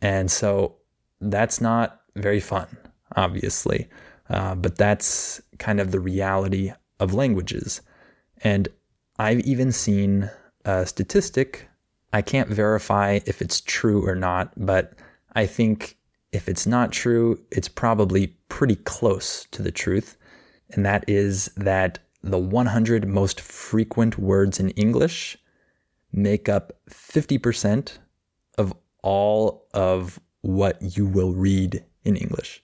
And 0.03 0.31
so 0.31 0.77
that's 1.21 1.61
not 1.61 2.01
very 2.17 2.41
fun, 2.41 2.67
obviously. 3.15 3.89
Uh, 4.29 4.55
but 4.55 4.77
that's 4.77 5.43
kind 5.59 5.81
of 5.81 5.91
the 5.91 6.01
reality 6.01 6.73
of 6.99 7.15
languages. 7.15 7.83
And 8.43 8.69
I've 9.19 9.41
even 9.41 9.73
seen 9.73 10.31
a 10.65 10.87
statistic. 10.87 11.69
I 12.13 12.23
can't 12.23 12.49
verify 12.49 13.21
if 13.27 13.43
it's 13.43 13.61
true 13.61 14.07
or 14.07 14.15
not, 14.15 14.53
but 14.57 14.95
I 15.35 15.47
think 15.47 15.99
if 16.33 16.49
it's 16.49 16.67
not 16.67 16.93
true, 16.93 17.41
it's 17.51 17.69
probably 17.69 18.29
pretty 18.49 18.77
close 18.77 19.47
to 19.51 19.63
the 19.63 19.73
truth. 19.73 20.17
And 20.71 20.87
that 20.87 21.05
is 21.09 21.47
that 21.57 21.99
the 22.23 22.39
100 22.39 23.09
most 23.09 23.41
frequent 23.41 24.19
words 24.19 24.61
in 24.61 24.71
English 24.71 25.39
make 26.13 26.49
up 26.49 26.73
50% 26.91 27.99
of 28.59 28.75
all 29.03 29.67
of 29.73 30.21
what 30.43 30.97
you 30.97 31.07
will 31.07 31.33
read 31.33 31.85
in 32.05 32.17
English. 32.17 32.63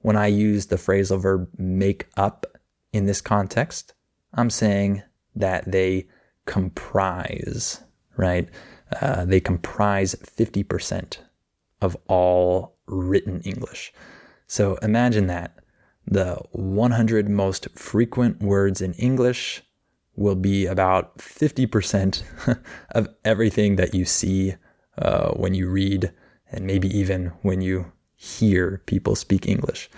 When 0.00 0.16
I 0.16 0.28
use 0.28 0.66
the 0.66 0.76
phrasal 0.76 1.20
verb 1.20 1.48
make 1.58 2.06
up 2.16 2.46
in 2.92 3.06
this 3.06 3.20
context, 3.20 3.94
I'm 4.32 4.50
saying 4.50 5.02
that 5.34 5.70
they 5.70 6.08
comprise, 6.46 7.82
right? 8.16 8.48
Uh, 9.00 9.24
they 9.24 9.40
comprise 9.40 10.14
50% 10.14 11.18
of 11.80 11.96
all 12.06 12.76
written 12.86 13.40
English. 13.42 13.92
So 14.46 14.76
imagine 14.76 15.26
that. 15.26 15.58
The 16.10 16.36
100 16.52 17.28
most 17.28 17.68
frequent 17.74 18.40
words 18.42 18.80
in 18.80 18.94
English 18.94 19.62
will 20.16 20.34
be 20.34 20.64
about 20.64 21.18
50% 21.18 22.22
of 22.90 23.08
everything 23.24 23.76
that 23.76 23.94
you 23.94 24.06
see 24.06 24.54
uh, 24.96 25.32
when 25.32 25.54
you 25.54 25.68
read 25.68 26.10
and 26.50 26.66
maybe 26.66 26.88
even 26.96 27.26
when 27.42 27.60
you 27.60 27.92
hear 28.14 28.82
people 28.86 29.14
speak 29.14 29.46
English. 29.46 29.90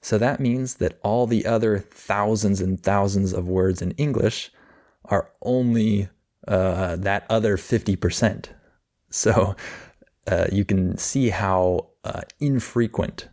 So 0.00 0.16
that 0.16 0.38
means 0.38 0.74
that 0.76 0.98
all 1.02 1.26
the 1.26 1.44
other 1.44 1.80
thousands 1.80 2.60
and 2.60 2.80
thousands 2.80 3.32
of 3.32 3.48
words 3.48 3.82
in 3.82 3.90
English 3.92 4.52
are 5.06 5.30
only 5.42 6.08
uh, 6.46 6.96
that 6.96 7.26
other 7.28 7.56
50%. 7.56 8.46
So 9.10 9.56
uh, 10.28 10.46
you 10.52 10.64
can 10.64 10.96
see 10.98 11.30
how 11.30 11.88
uh, 12.04 12.22
infrequent 12.38 13.28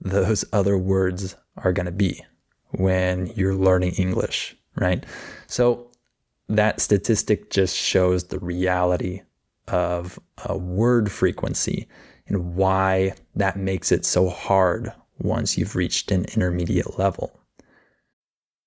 those 0.00 0.44
other 0.52 0.78
words 0.78 1.34
are 1.58 1.72
going 1.72 1.86
to 1.86 1.92
be 1.92 2.24
when 2.70 3.28
you're 3.28 3.54
learning 3.54 3.92
English, 3.92 4.56
right? 4.76 5.04
So 5.46 5.90
that 6.48 6.80
statistic 6.80 7.50
just 7.50 7.76
shows 7.76 8.24
the 8.24 8.38
reality 8.38 9.22
of 9.68 10.18
a 10.44 10.56
word 10.56 11.10
frequency 11.10 11.88
and 12.28 12.54
why 12.54 13.14
that 13.34 13.56
makes 13.56 13.90
it 13.92 14.04
so 14.04 14.28
hard 14.28 14.92
once 15.18 15.56
you've 15.56 15.76
reached 15.76 16.10
an 16.10 16.24
intermediate 16.34 16.98
level. 16.98 17.38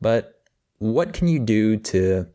But 0.00 0.42
what 0.78 1.12
can 1.12 1.28
you 1.28 1.38
do 1.38 1.76
to 1.76 2.26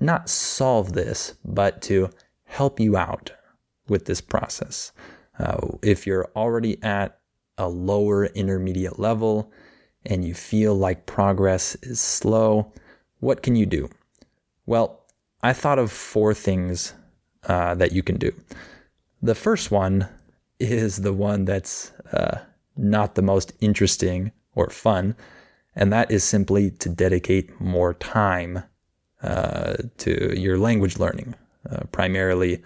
not 0.00 0.28
solve 0.28 0.92
this, 0.92 1.34
but 1.44 1.82
to 1.82 2.10
help 2.44 2.80
you 2.80 2.96
out 2.96 3.32
with 3.88 4.06
this 4.06 4.20
process? 4.20 4.92
Uh, 5.38 5.68
if 5.82 6.06
you're 6.06 6.30
already 6.36 6.82
at 6.82 7.18
a 7.58 7.68
lower 7.68 8.26
intermediate 8.26 8.98
level 8.98 9.52
and 10.06 10.24
you 10.24 10.34
feel 10.34 10.74
like 10.74 11.06
progress 11.06 11.76
is 11.82 12.00
slow, 12.00 12.72
what 13.20 13.42
can 13.42 13.56
you 13.56 13.66
do? 13.66 13.88
Well, 14.66 15.04
I 15.42 15.52
thought 15.52 15.78
of 15.78 15.92
four 15.92 16.34
things 16.34 16.94
uh, 17.46 17.74
that 17.74 17.92
you 17.92 18.02
can 18.02 18.16
do. 18.16 18.32
The 19.22 19.34
first 19.34 19.70
one 19.70 20.08
is 20.58 20.98
the 20.98 21.12
one 21.12 21.44
that's 21.44 21.92
uh, 22.12 22.38
not 22.76 23.14
the 23.14 23.22
most 23.22 23.52
interesting 23.60 24.32
or 24.54 24.70
fun, 24.70 25.16
and 25.76 25.92
that 25.92 26.10
is 26.10 26.24
simply 26.24 26.70
to 26.70 26.88
dedicate 26.88 27.60
more 27.60 27.94
time 27.94 28.62
uh, 29.22 29.74
to 29.98 30.38
your 30.38 30.58
language 30.58 30.98
learning, 30.98 31.34
uh, 31.70 31.84
primarily 31.92 32.62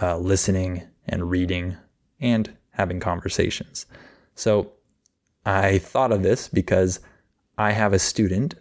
uh, 0.00 0.18
listening 0.18 0.82
and 1.06 1.30
reading 1.30 1.76
and 2.20 2.54
having 2.70 3.00
conversations. 3.00 3.86
So 4.34 4.72
I 5.44 5.78
thought 5.78 6.12
of 6.12 6.22
this 6.22 6.48
because 6.48 7.00
I 7.56 7.72
have 7.72 7.92
a 7.92 7.98
student 7.98 8.54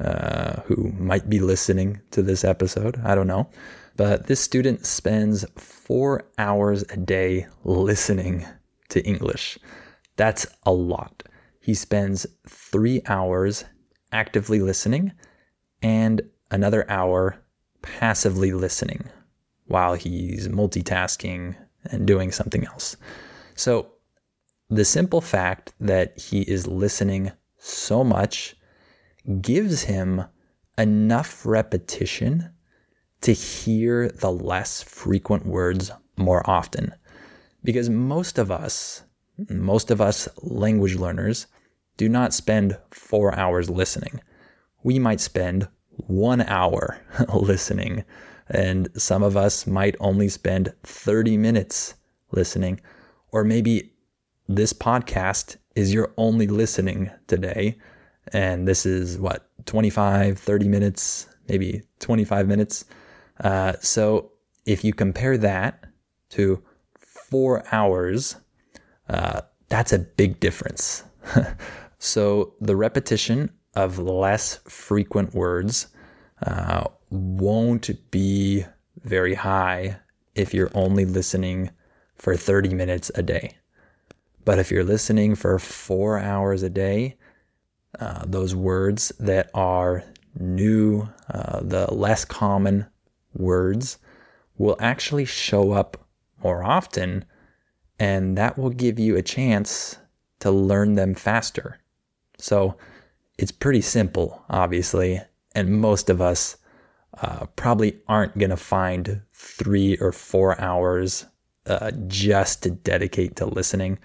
uh, 0.00 0.60
who 0.62 0.92
might 0.98 1.30
be 1.30 1.38
listening 1.38 2.00
to 2.10 2.22
this 2.22 2.44
episode. 2.44 3.00
I 3.04 3.14
don't 3.14 3.26
know. 3.26 3.48
But 3.96 4.26
this 4.26 4.40
student 4.40 4.84
spends 4.84 5.44
four 5.56 6.24
hours 6.36 6.84
a 6.90 6.96
day 6.96 7.46
listening 7.64 8.46
to 8.90 9.02
English. 9.06 9.58
That's 10.16 10.46
a 10.64 10.72
lot. 10.72 11.22
He 11.66 11.74
spends 11.74 12.28
three 12.48 13.02
hours 13.06 13.64
actively 14.12 14.60
listening 14.60 15.10
and 15.82 16.22
another 16.48 16.88
hour 16.88 17.42
passively 17.82 18.52
listening 18.52 19.10
while 19.66 19.94
he's 19.94 20.46
multitasking 20.46 21.56
and 21.90 22.06
doing 22.06 22.30
something 22.30 22.64
else. 22.64 22.96
So, 23.56 23.94
the 24.70 24.84
simple 24.84 25.20
fact 25.20 25.74
that 25.80 26.16
he 26.16 26.42
is 26.42 26.68
listening 26.68 27.32
so 27.58 28.04
much 28.04 28.54
gives 29.40 29.82
him 29.82 30.22
enough 30.78 31.44
repetition 31.44 32.48
to 33.22 33.32
hear 33.32 34.08
the 34.08 34.30
less 34.30 34.84
frequent 34.84 35.44
words 35.44 35.90
more 36.16 36.48
often. 36.48 36.94
Because 37.64 37.90
most 37.90 38.38
of 38.38 38.52
us, 38.52 39.02
most 39.48 39.90
of 39.90 40.00
us 40.00 40.28
language 40.44 40.94
learners, 40.94 41.48
do 41.96 42.08
not 42.08 42.34
spend 42.34 42.76
four 42.90 43.34
hours 43.34 43.70
listening. 43.70 44.20
We 44.82 44.98
might 44.98 45.20
spend 45.20 45.68
one 45.90 46.42
hour 46.42 47.00
listening, 47.34 48.04
and 48.48 48.88
some 48.96 49.22
of 49.22 49.36
us 49.36 49.66
might 49.66 49.96
only 50.00 50.28
spend 50.28 50.72
30 50.84 51.36
minutes 51.36 51.94
listening, 52.32 52.80
or 53.32 53.44
maybe 53.44 53.92
this 54.48 54.72
podcast 54.72 55.56
is 55.74 55.92
your 55.92 56.12
only 56.16 56.46
listening 56.46 57.10
today. 57.26 57.78
And 58.32 58.66
this 58.66 58.86
is 58.86 59.18
what, 59.18 59.48
25, 59.66 60.38
30 60.38 60.68
minutes, 60.68 61.26
maybe 61.48 61.82
25 62.00 62.48
minutes. 62.48 62.84
Uh, 63.40 63.74
so 63.80 64.32
if 64.64 64.84
you 64.84 64.92
compare 64.92 65.36
that 65.38 65.84
to 66.30 66.62
four 66.98 67.64
hours, 67.72 68.36
uh, 69.08 69.42
that's 69.68 69.92
a 69.92 69.98
big 69.98 70.40
difference. 70.40 71.04
so 71.98 72.54
the 72.60 72.76
repetition 72.76 73.50
of 73.74 73.98
less 73.98 74.56
frequent 74.64 75.34
words 75.34 75.88
uh, 76.46 76.84
won't 77.10 77.90
be 78.10 78.64
very 79.02 79.34
high 79.34 79.98
if 80.34 80.52
you're 80.52 80.70
only 80.74 81.04
listening 81.04 81.70
for 82.16 82.36
30 82.36 82.74
minutes 82.74 83.10
a 83.14 83.22
day. 83.22 83.56
But 84.44 84.58
if 84.58 84.70
you're 84.70 84.84
listening 84.84 85.34
for 85.34 85.58
four 85.58 86.18
hours 86.18 86.62
a 86.62 86.70
day, 86.70 87.16
uh, 87.98 88.24
those 88.26 88.54
words 88.54 89.12
that 89.18 89.50
are 89.54 90.04
new, 90.38 91.08
uh, 91.30 91.60
the 91.62 91.92
less 91.92 92.24
common 92.24 92.86
words, 93.34 93.98
will 94.58 94.76
actually 94.78 95.24
show 95.24 95.72
up 95.72 96.06
more 96.42 96.62
often, 96.62 97.24
and 97.98 98.36
that 98.38 98.58
will 98.58 98.70
give 98.70 98.98
you 98.98 99.16
a 99.16 99.22
chance 99.22 99.96
to 100.40 100.50
learn 100.50 100.94
them 100.94 101.14
faster. 101.14 101.78
So 102.38 102.76
it's 103.38 103.52
pretty 103.52 103.80
simple, 103.80 104.42
obviously, 104.48 105.20
and 105.54 105.80
most 105.80 106.10
of 106.10 106.20
us 106.20 106.56
uh, 107.20 107.46
probably 107.56 107.98
aren't 108.08 108.36
going 108.38 108.50
to 108.50 108.56
find 108.56 109.22
three 109.32 109.96
or 109.98 110.12
four 110.12 110.60
hours 110.60 111.26
uh, 111.66 111.90
just 112.06 112.62
to 112.62 112.70
dedicate 112.70 113.36
to 113.36 113.46
listening. 113.46 113.98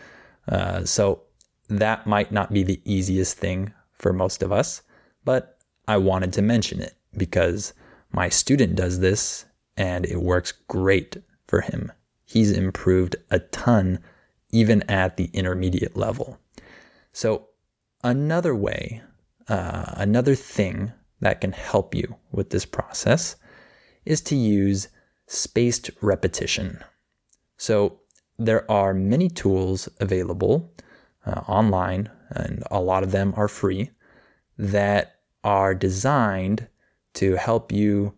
Uh, 0.48 0.84
so 0.86 1.24
that 1.70 2.08
might 2.08 2.32
not 2.32 2.52
be 2.52 2.64
the 2.64 2.82
easiest 2.86 3.38
thing 3.38 3.74
for 3.94 4.14
most 4.14 4.44
of 4.44 4.52
us, 4.52 4.82
but 5.24 5.60
I 5.88 5.98
wanted 5.98 6.34
to 6.34 6.42
mention 6.42 6.82
it 6.82 6.96
because 7.18 7.74
my 8.12 8.30
student 8.30 8.76
does 8.76 9.00
this 9.00 9.46
and 9.78 10.06
it 10.06 10.22
works 10.22 10.54
great 10.68 11.18
for 11.48 11.62
him. 11.62 11.92
He's 12.26 12.52
improved 12.52 13.16
a 13.30 13.40
ton 13.40 14.00
even 14.52 14.84
at 14.90 15.18
the 15.18 15.30
intermediate 15.34 15.96
level. 15.96 16.38
So, 17.14 17.50
another 18.04 18.56
way, 18.56 19.02
uh, 19.48 19.94
another 19.98 20.36
thing 20.36 20.92
that 21.20 21.42
can 21.42 21.52
help 21.52 21.94
you 21.94 22.16
with 22.32 22.50
this 22.50 22.66
process 22.66 23.36
is 24.06 24.22
to 24.22 24.36
use 24.36 24.88
spaced 25.28 25.90
repetition. 26.02 26.84
So, 27.58 28.00
there 28.40 28.70
are 28.72 28.94
many 28.94 29.30
tools 29.30 29.88
available 30.00 30.74
uh, 31.26 31.42
online, 31.48 32.10
and 32.30 32.64
a 32.72 32.82
lot 32.82 33.04
of 33.04 33.12
them 33.12 33.34
are 33.38 33.48
free, 33.48 33.92
that 34.58 35.18
are 35.44 35.76
designed 35.76 36.68
to 37.14 37.36
help 37.36 37.72
you 37.72 38.14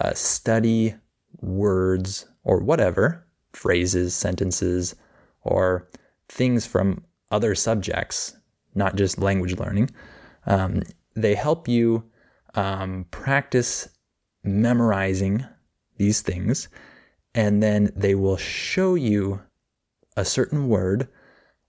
uh, 0.00 0.14
study 0.14 0.94
words 1.40 2.26
or 2.42 2.60
whatever, 2.60 3.26
phrases, 3.52 4.14
sentences, 4.14 4.94
or 5.42 5.88
things 6.28 6.66
from 6.66 7.04
other 7.30 7.54
subjects, 7.54 8.34
not 8.78 8.96
just 8.96 9.18
language 9.18 9.58
learning. 9.58 9.90
Um, 10.46 10.82
they 11.14 11.34
help 11.34 11.68
you 11.68 12.04
um, 12.54 13.04
practice 13.10 13.88
memorizing 14.44 15.44
these 15.96 16.22
things, 16.22 16.68
and 17.34 17.62
then 17.62 17.92
they 17.94 18.14
will 18.14 18.36
show 18.38 18.94
you 18.94 19.42
a 20.16 20.24
certain 20.24 20.68
word 20.68 21.08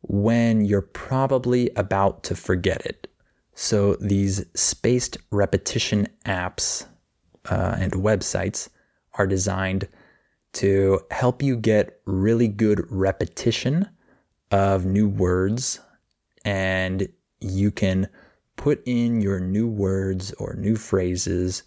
when 0.01 0.63
you're 0.63 0.81
probably 0.81 1.69
about 1.75 2.23
to 2.23 2.35
forget 2.35 2.85
it. 2.85 3.07
So 3.53 3.95
these 3.95 4.45
spaced 4.55 5.17
repetition 5.31 6.07
apps 6.25 6.85
uh, 7.49 7.75
and 7.77 7.91
websites 7.93 8.69
are 9.15 9.27
designed 9.27 9.87
to 10.53 11.01
help 11.11 11.43
you 11.43 11.57
get 11.57 11.99
really 12.05 12.47
good 12.47 12.85
repetition 12.89 13.87
of 14.51 14.85
new 14.85 15.07
words 15.07 15.79
and 16.45 17.07
you 17.39 17.71
can 17.71 18.07
put 18.55 18.81
in 18.85 19.21
your 19.21 19.39
new 19.39 19.67
words 19.67 20.33
or 20.33 20.53
new 20.55 20.75
phrases 20.75 21.63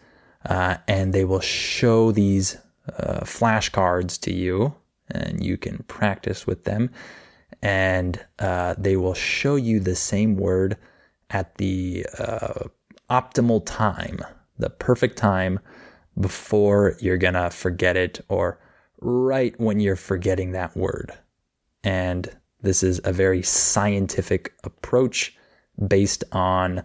uh, 0.46 0.76
and 0.88 1.12
they 1.12 1.24
will 1.24 1.40
show 1.40 2.12
these 2.12 2.56
uh, 2.98 3.20
flashcards 3.20 4.20
to 4.20 4.32
you 4.32 4.74
and 5.10 5.44
you 5.44 5.56
can 5.56 5.78
practice 5.88 6.46
with 6.46 6.64
them. 6.64 6.90
And 7.62 8.20
uh, 8.38 8.74
they 8.76 8.96
will 8.96 9.14
show 9.14 9.56
you 9.56 9.78
the 9.78 9.94
same 9.94 10.36
word 10.36 10.76
at 11.30 11.54
the 11.56 12.06
uh, 12.18 12.64
optimal 13.08 13.62
time, 13.64 14.18
the 14.58 14.70
perfect 14.70 15.16
time 15.16 15.60
before 16.18 16.96
you're 17.00 17.16
going 17.16 17.34
to 17.34 17.50
forget 17.50 17.96
it 17.96 18.20
or 18.28 18.58
right 19.00 19.58
when 19.60 19.80
you're 19.80 19.96
forgetting 19.96 20.52
that 20.52 20.76
word. 20.76 21.12
And 21.84 22.28
this 22.62 22.82
is 22.82 23.00
a 23.04 23.12
very 23.12 23.42
scientific 23.42 24.52
approach 24.64 25.36
based 25.88 26.24
on 26.32 26.82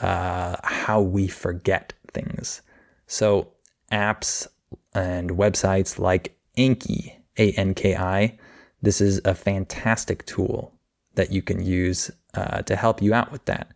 uh, 0.00 0.56
how 0.62 1.00
we 1.00 1.28
forget 1.28 1.92
things. 2.12 2.62
So, 3.06 3.52
apps 3.90 4.46
and 4.94 5.30
websites 5.30 5.98
like 5.98 6.36
Anki 6.56 7.14
a 7.38 7.52
N 7.52 7.74
K 7.74 7.96
I. 7.96 8.38
This 8.82 9.00
is 9.00 9.20
a 9.24 9.34
fantastic 9.34 10.26
tool 10.26 10.72
that 11.14 11.32
you 11.32 11.42
can 11.42 11.64
use 11.64 12.10
uh, 12.34 12.62
to 12.62 12.76
help 12.76 13.02
you 13.02 13.14
out 13.14 13.32
with 13.32 13.44
that. 13.46 13.68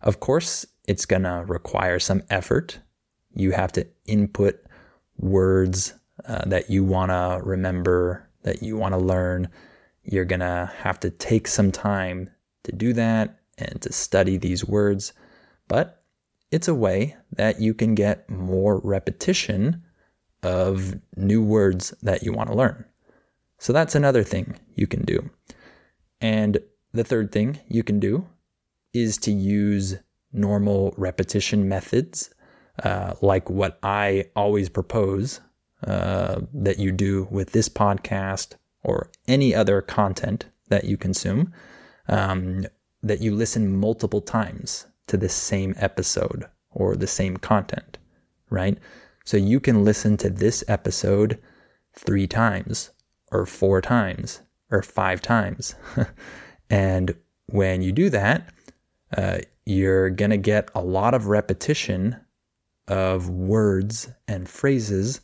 Of 0.00 0.20
course, 0.20 0.66
it's 0.86 1.06
going 1.06 1.22
to 1.22 1.44
require 1.46 1.98
some 1.98 2.22
effort. 2.28 2.78
You 3.34 3.52
have 3.52 3.72
to 3.72 3.86
input 4.06 4.60
words 5.16 5.94
uh, 6.26 6.44
that 6.46 6.68
you 6.68 6.84
want 6.84 7.10
to 7.10 7.40
remember, 7.42 8.28
that 8.42 8.62
you 8.62 8.76
want 8.76 8.92
to 8.92 8.98
learn. 8.98 9.48
You're 10.04 10.24
going 10.24 10.40
to 10.40 10.70
have 10.78 11.00
to 11.00 11.10
take 11.10 11.48
some 11.48 11.72
time 11.72 12.30
to 12.64 12.72
do 12.72 12.92
that 12.92 13.40
and 13.58 13.80
to 13.82 13.92
study 13.92 14.36
these 14.36 14.64
words. 14.64 15.12
But 15.68 16.02
it's 16.50 16.68
a 16.68 16.74
way 16.74 17.16
that 17.32 17.60
you 17.60 17.74
can 17.74 17.94
get 17.94 18.28
more 18.28 18.80
repetition 18.80 19.82
of 20.42 20.94
new 21.16 21.42
words 21.42 21.94
that 22.02 22.22
you 22.22 22.32
want 22.32 22.50
to 22.50 22.56
learn. 22.56 22.84
So 23.58 23.72
that's 23.72 23.94
another 23.94 24.22
thing 24.22 24.58
you 24.74 24.86
can 24.86 25.04
do. 25.04 25.30
And 26.20 26.58
the 26.92 27.04
third 27.04 27.32
thing 27.32 27.58
you 27.68 27.82
can 27.82 27.98
do 27.98 28.26
is 28.92 29.16
to 29.18 29.32
use 29.32 29.96
normal 30.32 30.94
repetition 30.96 31.68
methods, 31.68 32.30
uh, 32.82 33.14
like 33.22 33.48
what 33.48 33.78
I 33.82 34.26
always 34.36 34.68
propose 34.68 35.40
uh, 35.86 36.40
that 36.52 36.78
you 36.78 36.92
do 36.92 37.26
with 37.30 37.52
this 37.52 37.68
podcast 37.68 38.54
or 38.84 39.10
any 39.26 39.54
other 39.54 39.82
content 39.82 40.46
that 40.68 40.84
you 40.84 40.96
consume, 40.96 41.52
um, 42.08 42.64
that 43.02 43.20
you 43.20 43.34
listen 43.34 43.76
multiple 43.76 44.20
times 44.20 44.86
to 45.06 45.16
the 45.16 45.28
same 45.28 45.74
episode 45.78 46.46
or 46.70 46.96
the 46.96 47.06
same 47.06 47.36
content. 47.36 47.98
right? 48.50 48.78
So 49.24 49.36
you 49.36 49.58
can 49.60 49.84
listen 49.84 50.16
to 50.18 50.30
this 50.30 50.62
episode 50.68 51.40
three 51.94 52.26
times, 52.26 52.90
or 53.32 53.46
four 53.46 53.80
times, 53.80 54.42
or 54.70 54.82
five 54.82 55.22
times. 55.22 55.74
and 56.70 57.14
when 57.46 57.82
you 57.82 57.92
do 57.92 58.10
that, 58.10 58.52
uh, 59.16 59.38
you're 59.64 60.10
going 60.10 60.30
to 60.30 60.36
get 60.36 60.70
a 60.74 60.82
lot 60.82 61.14
of 61.14 61.26
repetition 61.26 62.16
of 62.88 63.30
words 63.30 64.10
and 64.28 64.48
phrases 64.48 65.20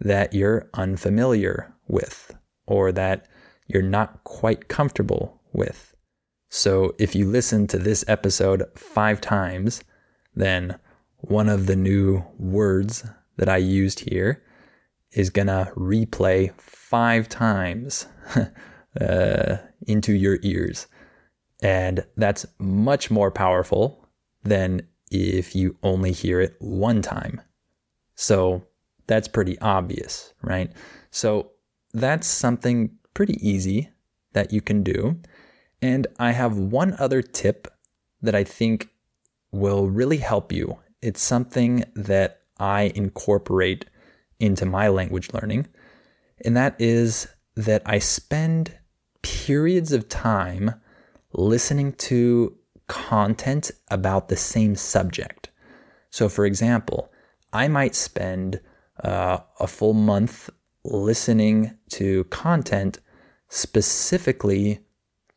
that 0.00 0.34
you're 0.34 0.68
unfamiliar 0.74 1.72
with 1.86 2.34
or 2.68 2.92
that 2.92 3.26
you're 3.66 3.82
not 3.82 4.22
quite 4.24 4.68
comfortable 4.68 5.40
with. 5.52 5.94
So 6.50 6.94
if 6.98 7.14
you 7.14 7.26
listen 7.26 7.66
to 7.68 7.78
this 7.78 8.04
episode 8.08 8.64
five 8.76 9.20
times, 9.20 9.82
then 10.34 10.78
one 11.16 11.48
of 11.48 11.66
the 11.66 11.76
new 11.76 12.24
words 12.38 13.04
that 13.36 13.48
I 13.48 13.56
used 13.56 14.00
here 14.00 14.42
is 15.12 15.30
gonna 15.30 15.72
replay 15.76 16.52
five 16.60 17.28
times 17.28 18.06
uh, 19.00 19.56
into 19.86 20.12
your 20.12 20.38
ears. 20.42 20.86
And 21.62 22.04
that's 22.16 22.46
much 22.58 23.10
more 23.10 23.30
powerful 23.30 24.06
than 24.44 24.82
if 25.10 25.54
you 25.54 25.76
only 25.82 26.12
hear 26.12 26.40
it 26.40 26.56
one 26.60 27.02
time. 27.02 27.40
So 28.14 28.64
that's 29.06 29.28
pretty 29.28 29.58
obvious, 29.60 30.32
right? 30.42 30.72
So 31.10 31.52
that's 31.92 32.26
something 32.26 32.90
pretty 33.14 33.36
easy 33.46 33.90
that 34.32 34.52
you 34.52 34.60
can 34.60 34.82
do. 34.82 35.20
And 35.80 36.06
I 36.18 36.32
have 36.32 36.56
one 36.58 36.94
other 36.98 37.22
tip 37.22 37.68
that 38.22 38.34
I 38.34 38.44
think 38.44 38.88
will 39.52 39.88
really 39.88 40.18
help 40.18 40.52
you. 40.52 40.78
It's 41.00 41.22
something 41.22 41.84
that 41.94 42.40
I 42.58 42.92
incorporate 42.94 43.86
into 44.40 44.66
my 44.66 44.88
language 44.88 45.32
learning, 45.32 45.68
and 46.44 46.56
that 46.56 46.76
is 46.78 47.28
that 47.56 47.82
I 47.86 47.98
spend 47.98 48.76
periods 49.22 49.92
of 49.92 50.08
time 50.08 50.74
listening 51.32 51.92
to 51.92 52.56
content 52.86 53.70
about 53.90 54.28
the 54.28 54.36
same 54.36 54.74
subject. 54.74 55.50
So, 56.10 56.28
for 56.28 56.46
example, 56.46 57.12
I 57.52 57.68
might 57.68 57.94
spend 57.94 58.60
uh, 59.02 59.38
a 59.60 59.66
full 59.66 59.94
month 59.94 60.50
listening 60.90 61.76
to 61.90 62.24
content 62.24 62.98
specifically 63.48 64.80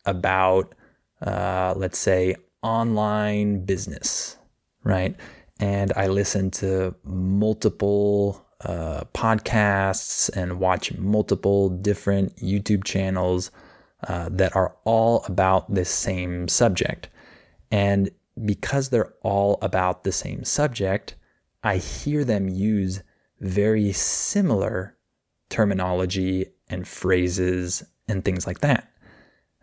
about, 0.04 0.74
uh, 1.20 1.74
let's 1.76 1.98
say, 1.98 2.36
online 2.62 3.64
business, 3.64 4.36
right? 4.84 5.16
And 5.58 5.92
I 5.96 6.08
listen 6.08 6.50
to 6.52 6.94
multiple 7.04 8.44
uh, 8.64 9.04
podcasts 9.14 10.30
and 10.36 10.60
watch 10.60 10.92
multiple 10.94 11.68
different 11.68 12.36
YouTube 12.36 12.84
channels 12.84 13.50
uh, 14.08 14.28
that 14.32 14.54
are 14.56 14.76
all 14.84 15.24
about 15.26 15.72
this 15.72 15.90
same 15.90 16.48
subject. 16.48 17.08
And 17.70 18.10
because 18.44 18.88
they're 18.88 19.14
all 19.22 19.58
about 19.62 20.04
the 20.04 20.12
same 20.12 20.44
subject, 20.44 21.16
I 21.62 21.76
hear 21.76 22.24
them 22.24 22.48
use 22.48 23.02
very 23.40 23.92
similar 23.92 24.96
terminology 25.52 26.46
and 26.68 26.88
phrases 26.88 27.84
and 28.08 28.24
things 28.24 28.46
like 28.46 28.60
that. 28.60 28.90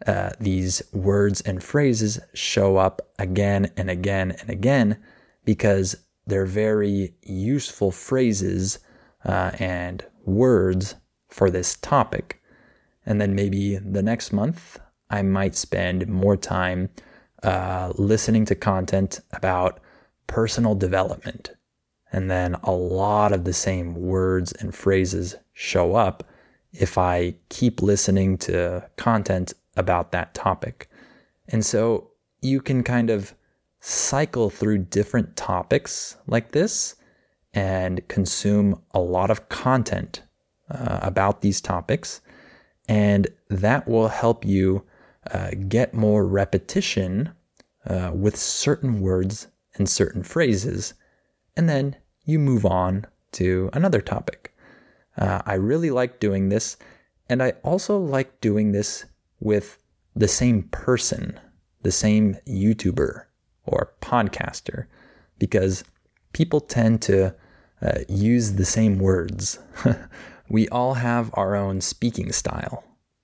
Uh, 0.07 0.29
these 0.39 0.81
words 0.93 1.41
and 1.41 1.61
phrases 1.61 2.19
show 2.33 2.77
up 2.77 3.01
again 3.17 3.71
and 3.75 3.89
again 3.89 4.31
and 4.39 4.49
again 4.49 4.97
because 5.43 5.95
they're 6.25 6.45
very 6.45 7.13
useful 7.23 7.91
phrases 7.91 8.79
uh, 9.25 9.51
and 9.59 10.05
words 10.25 10.95
for 11.27 11.49
this 11.49 11.75
topic. 11.77 12.41
And 13.05 13.19
then 13.19 13.35
maybe 13.35 13.77
the 13.77 14.03
next 14.03 14.31
month, 14.31 14.79
I 15.09 15.23
might 15.23 15.55
spend 15.55 16.07
more 16.07 16.37
time 16.37 16.89
uh, 17.41 17.93
listening 17.97 18.45
to 18.45 18.55
content 18.55 19.21
about 19.33 19.79
personal 20.27 20.75
development. 20.75 21.51
And 22.11 22.29
then 22.29 22.55
a 22.63 22.71
lot 22.71 23.31
of 23.31 23.43
the 23.43 23.53
same 23.53 23.95
words 23.95 24.51
and 24.53 24.73
phrases 24.73 25.35
show 25.59 25.93
up 25.93 26.23
if 26.71 26.97
I 26.97 27.35
keep 27.49 27.81
listening 27.81 28.37
to 28.37 28.89
content 28.95 29.53
about 29.75 30.13
that 30.13 30.33
topic. 30.33 30.89
And 31.49 31.65
so 31.65 32.11
you 32.41 32.61
can 32.61 32.81
kind 32.81 33.09
of 33.09 33.35
cycle 33.81 34.49
through 34.49 34.77
different 34.77 35.35
topics 35.35 36.15
like 36.27 36.53
this 36.53 36.95
and 37.53 38.07
consume 38.07 38.81
a 38.91 39.01
lot 39.01 39.29
of 39.29 39.49
content 39.49 40.21
uh, 40.71 40.99
about 41.01 41.41
these 41.41 41.59
topics. 41.59 42.21
And 42.87 43.27
that 43.49 43.85
will 43.85 44.07
help 44.07 44.45
you 44.45 44.85
uh, 45.33 45.51
get 45.67 45.93
more 45.93 46.25
repetition 46.25 47.31
uh, 47.85 48.11
with 48.13 48.37
certain 48.37 49.01
words 49.01 49.47
and 49.75 49.89
certain 49.89 50.23
phrases. 50.23 50.93
And 51.57 51.67
then 51.67 51.97
you 52.23 52.39
move 52.39 52.65
on 52.65 53.07
to 53.33 53.69
another 53.73 53.99
topic. 53.99 54.53
Uh, 55.17 55.41
I 55.45 55.55
really 55.55 55.91
like 55.91 56.19
doing 56.19 56.49
this. 56.49 56.77
And 57.29 57.43
I 57.43 57.53
also 57.63 57.97
like 57.97 58.41
doing 58.41 58.71
this 58.71 59.05
with 59.39 59.77
the 60.15 60.27
same 60.27 60.63
person, 60.63 61.39
the 61.83 61.91
same 61.91 62.35
YouTuber 62.47 63.25
or 63.65 63.93
podcaster, 64.01 64.85
because 65.37 65.83
people 66.33 66.59
tend 66.59 67.01
to 67.03 67.35
uh, 67.81 67.99
use 68.07 68.53
the 68.53 68.65
same 68.65 68.99
words. 68.99 69.59
we 70.49 70.67
all 70.69 70.95
have 70.95 71.29
our 71.33 71.55
own 71.55 71.81
speaking 71.81 72.31
style. 72.31 72.83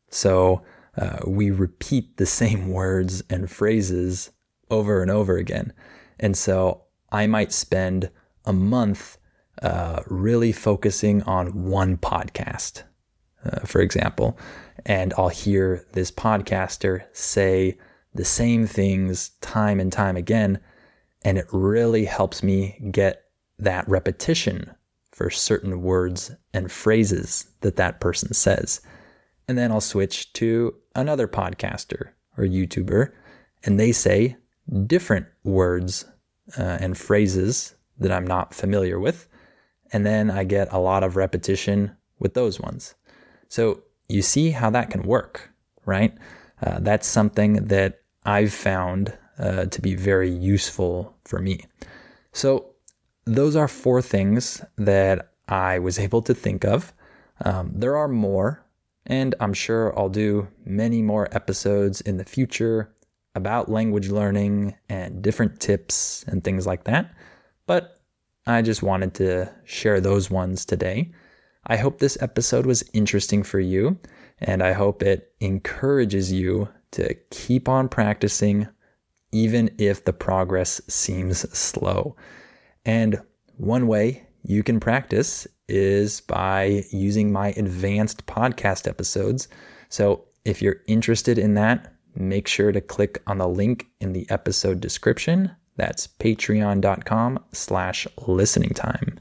So 0.10 0.62
uh, 0.98 1.18
we 1.28 1.52
repeat 1.52 2.18
the 2.18 2.26
same 2.26 2.70
words 2.72 3.24
and 3.30 3.50
phrases 3.50 4.32
over 4.70 5.02
and 5.02 5.12
over 5.12 5.38
again. 5.38 5.74
And 6.20 6.38
so 6.38 6.84
I 7.12 7.28
might 7.28 7.52
spend 7.52 8.10
a 8.46 8.54
month 8.54 9.18
uh, 9.62 10.02
really 10.08 10.52
focusing 10.52 11.24
on 11.24 11.64
one 11.66 11.98
podcast, 11.98 12.84
uh, 13.46 13.60
for 13.62 13.82
example, 13.82 14.38
and 14.86 15.14
I'll 15.18 15.30
hear 15.30 15.86
this 15.94 16.12
podcaster 16.12 17.04
say 17.14 17.78
the 18.14 18.26
same 18.26 18.66
things 18.66 19.30
time 19.42 19.80
and 19.80 19.92
time 19.92 20.18
again. 20.18 20.60
And 21.24 21.38
it 21.38 21.48
really 21.52 22.06
helps 22.06 22.44
me 22.44 22.80
get 22.92 23.26
that 23.60 23.88
repetition 23.88 24.72
for 25.12 25.30
certain 25.30 25.82
words 25.82 26.36
and 26.54 26.72
phrases 26.72 27.48
that 27.62 27.78
that 27.78 28.00
person 28.00 28.34
says. 28.34 28.82
And 29.48 29.58
then 29.58 29.72
I'll 29.72 29.82
switch 29.82 30.34
to 30.34 30.76
another 30.96 31.28
podcaster 31.28 32.10
or 32.38 32.44
YouTuber, 32.44 33.12
and 33.64 33.80
they 33.80 33.92
say 33.92 34.36
different 34.88 35.28
words 35.44 36.06
uh, 36.58 36.78
and 36.82 36.98
phrases 36.98 37.76
that 38.00 38.12
I'm 38.12 38.28
not 38.28 38.54
familiar 38.54 39.00
with. 39.00 39.28
And 39.96 40.06
then 40.06 40.30
I 40.30 40.44
get 40.44 40.74
a 40.74 40.78
lot 40.78 41.04
of 41.04 41.16
repetition 41.16 41.96
with 42.20 42.34
those 42.34 42.60
ones. 42.60 42.96
So 43.48 43.82
you 44.10 44.22
see 44.22 44.52
how 44.52 44.70
that 44.72 44.90
can 44.90 45.04
work, 45.04 45.50
right? 45.86 46.14
Uh, 46.62 46.80
that's 46.82 47.08
something 47.08 47.54
that 47.68 48.02
I've 48.26 48.54
found 48.54 49.18
uh, 49.40 49.68
to 49.68 49.82
be 49.82 49.96
very 49.96 50.30
useful 50.30 51.16
for 51.24 51.40
me. 51.40 51.62
So 52.34 52.72
those 53.24 53.56
are 53.56 53.70
four 53.70 54.02
things 54.02 54.62
that 54.78 55.32
I 55.48 55.80
was 55.80 55.98
able 55.98 56.22
to 56.24 56.34
think 56.34 56.66
of. 56.66 56.94
Um, 57.46 57.72
there 57.74 57.96
are 57.96 58.10
more, 58.10 58.66
and 59.06 59.34
I'm 59.40 59.54
sure 59.54 59.98
I'll 59.98 60.10
do 60.10 60.50
many 60.66 61.02
more 61.04 61.30
episodes 61.32 62.02
in 62.02 62.18
the 62.18 62.26
future 62.26 62.94
about 63.34 63.72
language 63.72 64.10
learning 64.10 64.76
and 64.90 65.22
different 65.22 65.62
tips 65.62 66.26
and 66.28 66.44
things 66.44 66.68
like 66.68 66.84
that. 66.84 67.16
But 67.66 67.95
I 68.48 68.62
just 68.62 68.84
wanted 68.84 69.16
to 69.16 69.52
share 69.64 70.00
those 70.00 70.30
ones 70.30 70.66
today. 70.66 71.12
I 71.68 71.78
hope 71.78 71.98
this 71.98 72.18
episode 72.22 72.68
was 72.68 72.88
interesting 72.94 73.42
for 73.42 73.60
you, 73.60 73.98
and 74.40 74.62
I 74.62 74.74
hope 74.74 75.02
it 75.02 75.34
encourages 75.40 76.32
you 76.32 76.70
to 76.92 77.16
keep 77.32 77.68
on 77.68 77.90
practicing, 77.90 78.68
even 79.32 79.72
if 79.80 80.06
the 80.06 80.14
progress 80.14 80.80
seems 80.88 81.40
slow. 81.58 82.16
And 82.86 83.20
one 83.58 83.88
way 83.88 84.28
you 84.44 84.62
can 84.62 84.80
practice 84.80 85.48
is 85.68 86.22
by 86.22 86.84
using 86.92 87.32
my 87.32 87.50
advanced 87.58 88.28
podcast 88.28 88.88
episodes. 88.88 89.48
So 89.90 90.26
if 90.46 90.62
you're 90.62 90.82
interested 90.88 91.40
in 91.40 91.56
that, 91.56 91.96
make 92.16 92.48
sure 92.48 92.72
to 92.72 92.80
click 92.80 93.24
on 93.26 93.40
the 93.40 93.48
link 93.48 93.88
in 94.00 94.14
the 94.14 94.30
episode 94.30 94.82
description. 94.82 95.50
That's 95.76 96.08
patreon.com 96.08 97.44
slash 97.52 98.08
listening 98.28 98.72
time. 98.72 99.20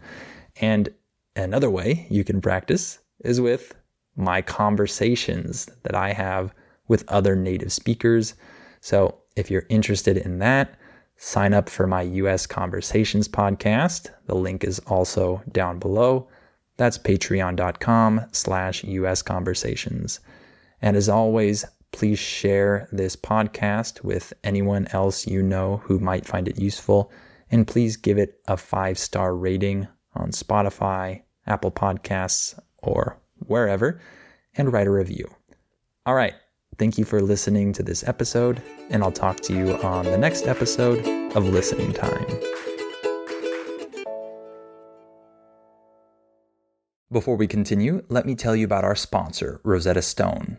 And 0.60 0.88
another 1.36 1.70
way 1.70 2.06
you 2.10 2.24
can 2.24 2.40
practice 2.40 2.98
is 3.24 3.40
with 3.40 3.74
my 4.16 4.42
conversations 4.42 5.68
that 5.82 5.94
I 5.94 6.12
have 6.12 6.54
with 6.86 7.04
other 7.08 7.34
native 7.34 7.72
speakers. 7.72 8.34
So 8.80 9.18
if 9.34 9.50
you're 9.50 9.66
interested 9.68 10.16
in 10.16 10.38
that, 10.38 10.76
Sign 11.16 11.54
up 11.54 11.68
for 11.68 11.86
my 11.86 12.02
US 12.02 12.46
Conversations 12.46 13.28
podcast. 13.28 14.10
The 14.26 14.34
link 14.34 14.64
is 14.64 14.78
also 14.80 15.42
down 15.52 15.78
below. 15.78 16.28
That's 16.76 16.98
patreon.com 16.98 18.26
slash 18.32 18.84
US 18.84 19.22
Conversations. 19.22 20.20
And 20.82 20.96
as 20.96 21.08
always, 21.08 21.64
please 21.94 22.18
share 22.18 22.88
this 22.90 23.14
podcast 23.14 24.02
with 24.02 24.32
anyone 24.42 24.88
else 24.92 25.28
you 25.28 25.40
know 25.40 25.76
who 25.84 26.00
might 26.00 26.26
find 26.26 26.48
it 26.48 26.58
useful. 26.58 27.12
And 27.52 27.68
please 27.68 27.96
give 27.96 28.18
it 28.18 28.40
a 28.48 28.56
five 28.56 28.98
star 28.98 29.36
rating 29.36 29.86
on 30.14 30.32
Spotify, 30.32 31.22
Apple 31.46 31.70
Podcasts, 31.70 32.58
or 32.78 33.16
wherever, 33.46 34.00
and 34.56 34.72
write 34.72 34.88
a 34.88 34.90
review. 34.90 35.32
All 36.04 36.16
right. 36.16 36.34
Thank 36.78 36.98
you 36.98 37.04
for 37.04 37.22
listening 37.22 37.72
to 37.74 37.84
this 37.84 38.02
episode, 38.08 38.60
and 38.90 39.04
I'll 39.04 39.12
talk 39.12 39.36
to 39.42 39.54
you 39.54 39.76
on 39.76 40.06
the 40.06 40.18
next 40.18 40.48
episode 40.48 40.98
of 41.36 41.48
Listening 41.48 41.92
Time. 41.92 42.26
Before 47.12 47.36
we 47.36 47.46
continue, 47.46 48.02
let 48.08 48.26
me 48.26 48.34
tell 48.34 48.56
you 48.56 48.64
about 48.64 48.82
our 48.82 48.96
sponsor, 48.96 49.60
Rosetta 49.62 50.02
Stone. 50.02 50.58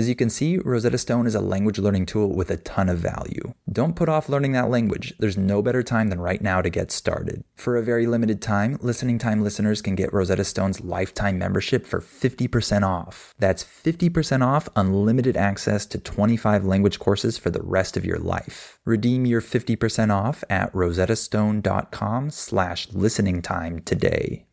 As 0.00 0.08
you 0.08 0.16
can 0.16 0.30
see, 0.30 0.56
Rosetta 0.56 0.96
Stone 0.96 1.26
is 1.26 1.34
a 1.34 1.42
language 1.42 1.78
learning 1.78 2.06
tool 2.06 2.34
with 2.34 2.50
a 2.50 2.56
ton 2.56 2.88
of 2.88 2.96
value. 2.96 3.52
Don't 3.70 3.94
put 3.94 4.08
off 4.08 4.30
learning 4.30 4.52
that 4.52 4.70
language. 4.70 5.12
There's 5.18 5.36
no 5.36 5.60
better 5.60 5.82
time 5.82 6.08
than 6.08 6.22
right 6.22 6.40
now 6.40 6.62
to 6.62 6.70
get 6.70 6.90
started. 6.90 7.44
For 7.54 7.76
a 7.76 7.82
very 7.82 8.06
limited 8.06 8.40
time, 8.40 8.78
Listening 8.80 9.18
Time 9.18 9.44
listeners 9.44 9.82
can 9.82 9.94
get 9.94 10.14
Rosetta 10.14 10.44
Stone's 10.44 10.80
lifetime 10.80 11.38
membership 11.38 11.86
for 11.86 12.00
50% 12.00 12.82
off. 12.82 13.34
That's 13.38 13.62
50% 13.62 14.42
off 14.42 14.70
unlimited 14.74 15.36
access 15.36 15.84
to 15.92 15.98
25 15.98 16.64
language 16.64 16.98
courses 16.98 17.36
for 17.36 17.50
the 17.50 17.62
rest 17.62 17.98
of 17.98 18.06
your 18.06 18.18
life. 18.18 18.80
Redeem 18.86 19.26
your 19.26 19.42
50% 19.42 20.10
off 20.10 20.42
at 20.48 20.72
rosettastone.com 20.72 22.30
slash 22.30 22.88
listening 22.94 23.42
time 23.42 23.80
today. 23.80 24.46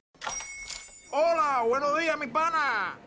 Hola, 1.09 1.65
buenos 1.69 1.97
días, 1.97 2.19
mi 2.19 2.27
pana. 2.27 3.06